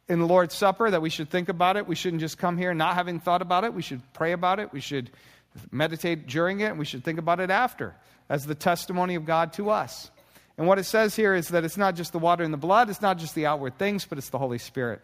in 0.07 0.19
the 0.19 0.27
Lord's 0.27 0.53
Supper, 0.53 0.91
that 0.91 1.01
we 1.01 1.09
should 1.09 1.31
think 1.31 1.49
about 1.49 1.75
it. 1.75 1.87
We 1.87 1.95
shouldn't 1.95 2.21
just 2.21 2.37
come 2.37 2.55
here 2.55 2.75
not 2.75 2.93
having 2.93 3.19
thought 3.19 3.41
about 3.41 3.63
it. 3.63 3.73
We 3.73 3.81
should 3.81 4.01
pray 4.13 4.33
about 4.33 4.59
it. 4.59 4.71
We 4.71 4.79
should 4.79 5.09
meditate 5.71 6.27
during 6.27 6.61
it, 6.61 6.67
and 6.67 6.79
we 6.79 6.85
should 6.85 7.03
think 7.03 7.19
about 7.19 7.39
it 7.39 7.49
after 7.49 7.95
as 8.29 8.45
the 8.45 8.55
testimony 8.55 9.15
of 9.15 9.25
God 9.25 9.53
to 9.53 9.69
us. 9.69 10.09
And 10.57 10.67
what 10.67 10.79
it 10.79 10.85
says 10.85 11.15
here 11.15 11.33
is 11.33 11.49
that 11.49 11.63
it's 11.63 11.77
not 11.77 11.95
just 11.95 12.11
the 12.11 12.19
water 12.19 12.43
and 12.43 12.53
the 12.53 12.57
blood, 12.57 12.89
it's 12.89 13.01
not 13.01 13.17
just 13.17 13.35
the 13.35 13.45
outward 13.45 13.77
things, 13.77 14.05
but 14.05 14.17
it's 14.17 14.29
the 14.29 14.37
Holy 14.37 14.57
Spirit. 14.57 15.03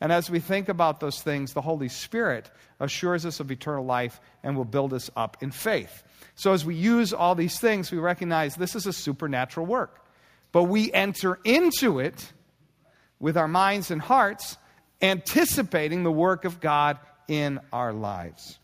And 0.00 0.10
as 0.10 0.28
we 0.28 0.40
think 0.40 0.68
about 0.68 1.00
those 1.00 1.22
things, 1.22 1.52
the 1.52 1.60
Holy 1.60 1.88
Spirit 1.88 2.50
assures 2.80 3.24
us 3.24 3.40
of 3.40 3.50
eternal 3.50 3.84
life 3.84 4.20
and 4.42 4.56
will 4.56 4.64
build 4.64 4.92
us 4.92 5.10
up 5.16 5.36
in 5.40 5.50
faith. 5.50 6.02
So 6.34 6.52
as 6.52 6.64
we 6.64 6.74
use 6.74 7.12
all 7.12 7.34
these 7.34 7.60
things, 7.60 7.92
we 7.92 7.98
recognize 7.98 8.56
this 8.56 8.74
is 8.74 8.86
a 8.86 8.92
supernatural 8.92 9.66
work. 9.66 10.04
But 10.50 10.64
we 10.64 10.92
enter 10.92 11.38
into 11.44 12.00
it 12.00 12.32
with 13.20 13.36
our 13.36 13.48
minds 13.48 13.90
and 13.90 14.02
hearts, 14.02 14.56
anticipating 15.00 16.02
the 16.02 16.12
work 16.12 16.44
of 16.44 16.60
God 16.60 16.98
in 17.28 17.60
our 17.72 17.92
lives. 17.92 18.58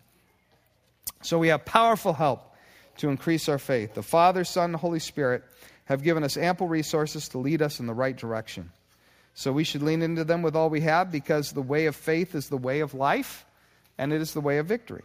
So 1.22 1.38
we 1.38 1.48
have 1.48 1.64
powerful 1.64 2.12
help 2.12 2.54
to 2.98 3.08
increase 3.08 3.48
our 3.48 3.58
faith. 3.58 3.94
The 3.94 4.02
Father, 4.02 4.44
Son, 4.44 4.70
and 4.70 4.76
Holy 4.76 4.98
Spirit 4.98 5.44
have 5.84 6.02
given 6.02 6.24
us 6.24 6.36
ample 6.36 6.68
resources 6.68 7.28
to 7.30 7.38
lead 7.38 7.62
us 7.62 7.80
in 7.80 7.86
the 7.86 7.94
right 7.94 8.16
direction. 8.16 8.70
So 9.34 9.52
we 9.52 9.64
should 9.64 9.82
lean 9.82 10.02
into 10.02 10.24
them 10.24 10.42
with 10.42 10.56
all 10.56 10.68
we 10.68 10.80
have 10.82 11.12
because 11.12 11.52
the 11.52 11.62
way 11.62 11.86
of 11.86 11.96
faith 11.96 12.34
is 12.34 12.48
the 12.48 12.56
way 12.56 12.80
of 12.80 12.92
life 12.94 13.46
and 13.96 14.12
it 14.12 14.20
is 14.20 14.34
the 14.34 14.40
way 14.40 14.58
of 14.58 14.66
victory. 14.66 15.02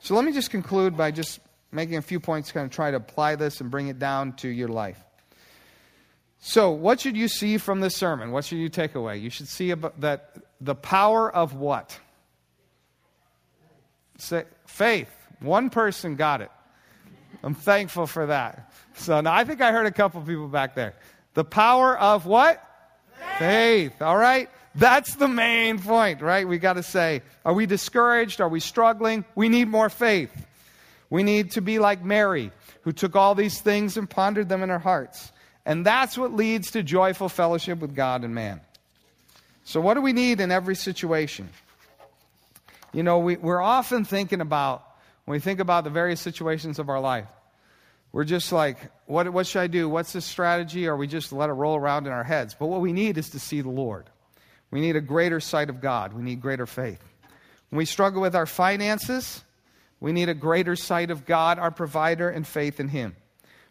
So 0.00 0.14
let 0.14 0.24
me 0.24 0.32
just 0.32 0.50
conclude 0.50 0.96
by 0.96 1.10
just 1.10 1.40
making 1.72 1.96
a 1.96 2.02
few 2.02 2.20
points, 2.20 2.52
kind 2.52 2.64
of 2.64 2.70
try 2.70 2.90
to 2.90 2.96
apply 2.96 3.36
this 3.36 3.60
and 3.60 3.70
bring 3.70 3.88
it 3.88 3.98
down 3.98 4.34
to 4.34 4.48
your 4.48 4.68
life. 4.68 5.02
So, 6.38 6.70
what 6.70 7.00
should 7.00 7.16
you 7.16 7.28
see 7.28 7.58
from 7.58 7.80
this 7.80 7.96
sermon? 7.96 8.30
What 8.30 8.44
should 8.44 8.58
you 8.58 8.68
take 8.68 8.94
away? 8.94 9.16
You 9.18 9.30
should 9.30 9.48
see 9.48 9.72
that 9.72 10.36
the 10.60 10.74
power 10.74 11.34
of 11.34 11.54
what? 11.54 11.98
Faith. 14.18 15.10
One 15.40 15.70
person 15.70 16.16
got 16.16 16.40
it. 16.40 16.50
I'm 17.42 17.54
thankful 17.54 18.06
for 18.06 18.26
that. 18.26 18.72
So 18.94 19.20
now 19.20 19.34
I 19.34 19.44
think 19.44 19.60
I 19.60 19.72
heard 19.72 19.86
a 19.86 19.92
couple 19.92 20.20
people 20.22 20.48
back 20.48 20.74
there. 20.74 20.94
The 21.34 21.44
power 21.44 21.96
of 21.98 22.26
what? 22.26 22.62
Faith. 23.38 23.38
Faith. 23.38 24.02
All 24.02 24.16
right? 24.16 24.48
That's 24.74 25.14
the 25.16 25.28
main 25.28 25.78
point, 25.78 26.20
right? 26.20 26.46
We 26.46 26.58
got 26.58 26.74
to 26.74 26.82
say, 26.82 27.22
are 27.44 27.54
we 27.54 27.66
discouraged? 27.66 28.40
Are 28.40 28.48
we 28.48 28.60
struggling? 28.60 29.24
We 29.34 29.48
need 29.48 29.68
more 29.68 29.88
faith. 29.88 30.30
We 31.08 31.22
need 31.22 31.52
to 31.52 31.62
be 31.62 31.78
like 31.78 32.04
Mary, 32.04 32.52
who 32.82 32.92
took 32.92 33.16
all 33.16 33.34
these 33.34 33.60
things 33.60 33.96
and 33.96 34.08
pondered 34.08 34.48
them 34.48 34.62
in 34.62 34.68
her 34.68 34.78
hearts. 34.78 35.32
And 35.64 35.84
that's 35.84 36.18
what 36.18 36.34
leads 36.34 36.72
to 36.72 36.82
joyful 36.82 37.28
fellowship 37.28 37.78
with 37.78 37.94
God 37.94 38.22
and 38.22 38.34
man. 38.34 38.60
So, 39.64 39.80
what 39.80 39.94
do 39.94 40.00
we 40.00 40.12
need 40.12 40.40
in 40.40 40.52
every 40.52 40.76
situation? 40.76 41.48
You 42.96 43.02
know, 43.02 43.18
we, 43.18 43.36
we're 43.36 43.60
often 43.60 44.06
thinking 44.06 44.40
about, 44.40 44.82
when 45.26 45.34
we 45.34 45.38
think 45.38 45.60
about 45.60 45.84
the 45.84 45.90
various 45.90 46.18
situations 46.18 46.78
of 46.78 46.88
our 46.88 46.98
life, 46.98 47.28
we're 48.10 48.24
just 48.24 48.52
like, 48.52 48.78
what, 49.04 49.30
what 49.30 49.46
should 49.46 49.60
I 49.60 49.66
do? 49.66 49.86
What's 49.86 50.14
the 50.14 50.22
strategy? 50.22 50.88
Or 50.88 50.96
we 50.96 51.06
just 51.06 51.30
let 51.30 51.50
it 51.50 51.52
roll 51.52 51.76
around 51.76 52.06
in 52.06 52.12
our 52.14 52.24
heads. 52.24 52.56
But 52.58 52.68
what 52.68 52.80
we 52.80 52.94
need 52.94 53.18
is 53.18 53.28
to 53.30 53.38
see 53.38 53.60
the 53.60 53.68
Lord. 53.68 54.06
We 54.70 54.80
need 54.80 54.96
a 54.96 55.02
greater 55.02 55.40
sight 55.40 55.68
of 55.68 55.82
God. 55.82 56.14
We 56.14 56.22
need 56.22 56.40
greater 56.40 56.64
faith. 56.64 57.04
When 57.68 57.76
we 57.76 57.84
struggle 57.84 58.22
with 58.22 58.34
our 58.34 58.46
finances, 58.46 59.44
we 60.00 60.12
need 60.12 60.30
a 60.30 60.34
greater 60.34 60.74
sight 60.74 61.10
of 61.10 61.26
God, 61.26 61.58
our 61.58 61.70
provider, 61.70 62.30
and 62.30 62.46
faith 62.46 62.80
in 62.80 62.88
Him. 62.88 63.14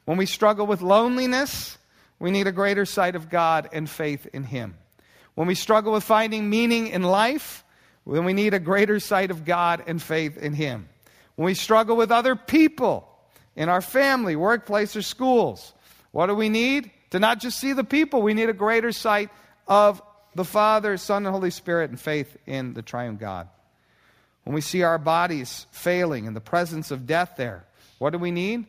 When 0.05 0.17
we 0.19 0.27
struggle 0.27 0.67
with 0.67 0.83
loneliness, 0.83 1.79
we 2.19 2.29
need 2.29 2.45
a 2.45 2.51
greater 2.51 2.85
sight 2.85 3.15
of 3.15 3.31
God 3.31 3.69
and 3.73 3.89
faith 3.89 4.27
in 4.33 4.43
Him. 4.43 4.75
When 5.33 5.47
we 5.47 5.55
struggle 5.55 5.93
with 5.93 6.03
finding 6.03 6.47
meaning 6.47 6.89
in 6.89 7.01
life, 7.01 7.63
then 8.07 8.25
we 8.25 8.33
need 8.33 8.53
a 8.53 8.59
greater 8.59 8.99
sight 8.99 9.31
of 9.31 9.45
God 9.45 9.83
and 9.87 10.01
faith 10.01 10.37
in 10.37 10.53
Him. 10.53 10.87
When 11.35 11.47
we 11.47 11.53
struggle 11.53 11.95
with 11.95 12.11
other 12.11 12.35
people 12.35 13.09
in 13.55 13.69
our 13.69 13.81
family, 13.81 14.35
workplace, 14.35 14.95
or 14.95 15.01
schools, 15.01 15.73
what 16.11 16.27
do 16.27 16.35
we 16.35 16.49
need? 16.49 16.91
To 17.11 17.19
not 17.19 17.39
just 17.39 17.59
see 17.59 17.73
the 17.73 17.83
people, 17.83 18.21
we 18.21 18.33
need 18.33 18.49
a 18.49 18.53
greater 18.53 18.91
sight 18.91 19.29
of 19.67 20.01
the 20.35 20.45
Father, 20.45 20.97
Son, 20.97 21.25
and 21.25 21.33
Holy 21.33 21.49
Spirit 21.49 21.89
and 21.89 21.99
faith 21.99 22.37
in 22.45 22.73
the 22.73 22.81
triune 22.81 23.17
God. 23.17 23.47
When 24.43 24.53
we 24.53 24.61
see 24.61 24.83
our 24.83 24.99
bodies 24.99 25.65
failing 25.71 26.25
in 26.25 26.33
the 26.33 26.41
presence 26.41 26.91
of 26.91 27.07
death 27.07 27.33
there, 27.37 27.65
what 27.97 28.11
do 28.11 28.19
we 28.19 28.31
need? 28.31 28.65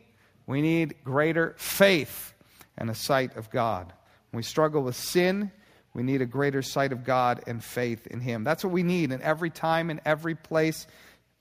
We 0.47 0.61
need 0.61 0.95
greater 1.03 1.53
faith 1.57 2.33
and 2.77 2.89
a 2.89 2.95
sight 2.95 3.35
of 3.35 3.51
God. 3.51 3.93
When 4.31 4.37
we 4.37 4.43
struggle 4.43 4.81
with 4.81 4.95
sin, 4.95 5.51
we 5.97 6.03
need 6.03 6.21
a 6.21 6.27
greater 6.27 6.61
sight 6.61 6.91
of 6.91 7.03
God 7.03 7.41
and 7.47 7.61
faith 7.63 8.05
in 8.05 8.19
Him. 8.19 8.43
That's 8.43 8.63
what 8.63 8.71
we 8.71 8.83
need 8.83 9.11
in 9.11 9.19
every 9.23 9.49
time, 9.49 9.89
in 9.89 9.99
every 10.05 10.35
place 10.35 10.85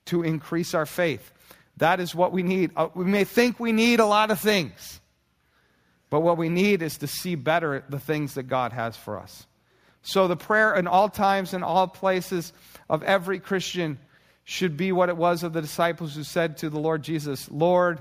to 0.07 0.23
increase 0.23 0.73
our 0.73 0.87
faith. 0.87 1.31
That 1.77 2.01
is 2.01 2.14
what 2.14 2.33
we 2.33 2.42
need. 2.42 2.71
Uh, 2.75 2.88
we 2.95 3.05
may 3.05 3.25
think 3.25 3.61
we 3.61 3.73
need 3.73 4.01
a 4.01 4.07
lot 4.07 4.31
of 4.31 4.40
things, 4.40 5.03
but 6.09 6.21
what 6.21 6.38
we 6.38 6.49
need 6.49 6.81
is 6.81 6.97
to 6.99 7.07
see 7.07 7.35
better 7.35 7.85
the 7.90 8.01
things 8.01 8.33
that 8.37 8.45
God 8.45 8.73
has 8.73 8.97
for 8.97 9.19
us. 9.19 9.47
So, 10.01 10.27
the 10.27 10.37
prayer 10.38 10.75
in 10.75 10.87
all 10.87 11.11
times 11.11 11.53
and 11.53 11.62
all 11.62 11.87
places 11.87 12.55
of 12.88 13.03
every 13.03 13.40
Christian 13.40 13.99
should 14.45 14.79
be 14.79 14.90
what 14.90 15.11
it 15.11 15.19
was 15.19 15.42
of 15.42 15.53
the 15.53 15.61
disciples 15.61 16.14
who 16.14 16.23
said 16.23 16.57
to 16.59 16.71
the 16.71 16.81
Lord 16.81 17.03
Jesus, 17.03 17.51
Lord, 17.51 18.01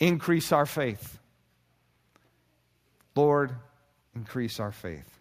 increase 0.00 0.50
our 0.50 0.66
faith. 0.66 1.20
Lord, 3.14 3.52
increase 4.16 4.58
our 4.58 4.72
faith. 4.72 5.11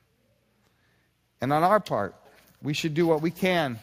And 1.41 1.51
on 1.51 1.63
our 1.63 1.80
part, 1.80 2.15
we 2.62 2.73
should 2.73 2.93
do 2.93 3.08
what 3.08 3.21
we 3.21 3.32
can 3.32 3.80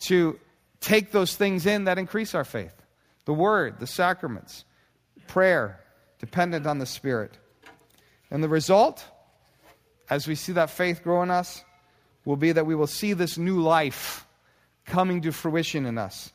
to 0.00 0.38
take 0.80 1.12
those 1.12 1.36
things 1.36 1.66
in 1.66 1.84
that 1.84 1.98
increase 1.98 2.34
our 2.34 2.44
faith 2.44 2.74
the 3.24 3.34
Word, 3.34 3.78
the 3.78 3.86
sacraments, 3.86 4.64
prayer, 5.26 5.80
dependent 6.18 6.66
on 6.66 6.78
the 6.78 6.86
Spirit. 6.86 7.36
And 8.30 8.42
the 8.42 8.48
result, 8.48 9.04
as 10.08 10.26
we 10.26 10.34
see 10.34 10.52
that 10.52 10.70
faith 10.70 11.02
grow 11.02 11.22
in 11.22 11.30
us, 11.30 11.62
will 12.24 12.36
be 12.36 12.52
that 12.52 12.66
we 12.66 12.74
will 12.74 12.86
see 12.86 13.12
this 13.12 13.36
new 13.36 13.60
life 13.60 14.26
coming 14.86 15.20
to 15.22 15.32
fruition 15.32 15.84
in 15.84 15.98
us. 15.98 16.32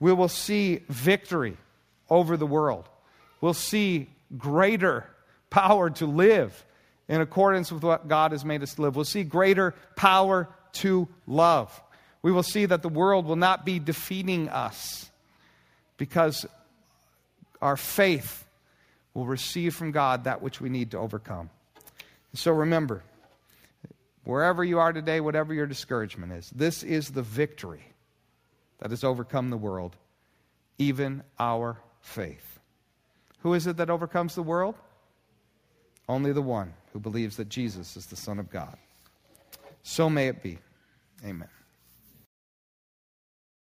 We 0.00 0.12
will 0.12 0.28
see 0.28 0.82
victory 0.88 1.56
over 2.10 2.36
the 2.36 2.46
world. 2.46 2.88
We'll 3.40 3.54
see 3.54 4.10
greater 4.36 5.06
power 5.48 5.90
to 5.90 6.06
live 6.06 6.64
in 7.08 7.20
accordance 7.20 7.70
with 7.72 7.82
what 7.82 8.08
God 8.08 8.32
has 8.32 8.44
made 8.44 8.62
us 8.62 8.78
live. 8.78 8.96
We'll 8.96 9.04
see 9.04 9.24
greater 9.24 9.74
power 9.96 10.48
to 10.74 11.08
love. 11.26 11.82
We 12.22 12.32
will 12.32 12.42
see 12.42 12.66
that 12.66 12.82
the 12.82 12.88
world 12.88 13.26
will 13.26 13.36
not 13.36 13.64
be 13.64 13.78
defeating 13.78 14.48
us 14.48 15.10
because 15.96 16.46
our 17.60 17.76
faith 17.76 18.44
will 19.14 19.26
receive 19.26 19.74
from 19.74 19.90
God 19.90 20.24
that 20.24 20.40
which 20.42 20.60
we 20.60 20.68
need 20.68 20.92
to 20.92 20.98
overcome. 20.98 21.50
So 22.34 22.52
remember, 22.52 23.02
wherever 24.24 24.64
you 24.64 24.78
are 24.78 24.92
today, 24.92 25.20
whatever 25.20 25.52
your 25.52 25.66
discouragement 25.66 26.32
is, 26.32 26.50
this 26.50 26.82
is 26.82 27.10
the 27.10 27.22
victory 27.22 27.84
that 28.78 28.90
has 28.90 29.04
overcome 29.04 29.50
the 29.50 29.56
world, 29.56 29.96
even 30.78 31.22
our 31.38 31.78
faith. 32.00 32.58
Who 33.40 33.54
is 33.54 33.66
it 33.66 33.76
that 33.76 33.90
overcomes 33.90 34.34
the 34.34 34.42
world? 34.42 34.76
Only 36.08 36.32
the 36.32 36.42
one 36.42 36.72
who 36.92 36.98
believes 36.98 37.36
that 37.36 37.48
Jesus 37.48 37.96
is 37.96 38.06
the 38.06 38.16
Son 38.16 38.38
of 38.38 38.50
God. 38.50 38.76
So 39.82 40.08
may 40.08 40.28
it 40.28 40.42
be. 40.42 40.58
Amen. 41.24 41.48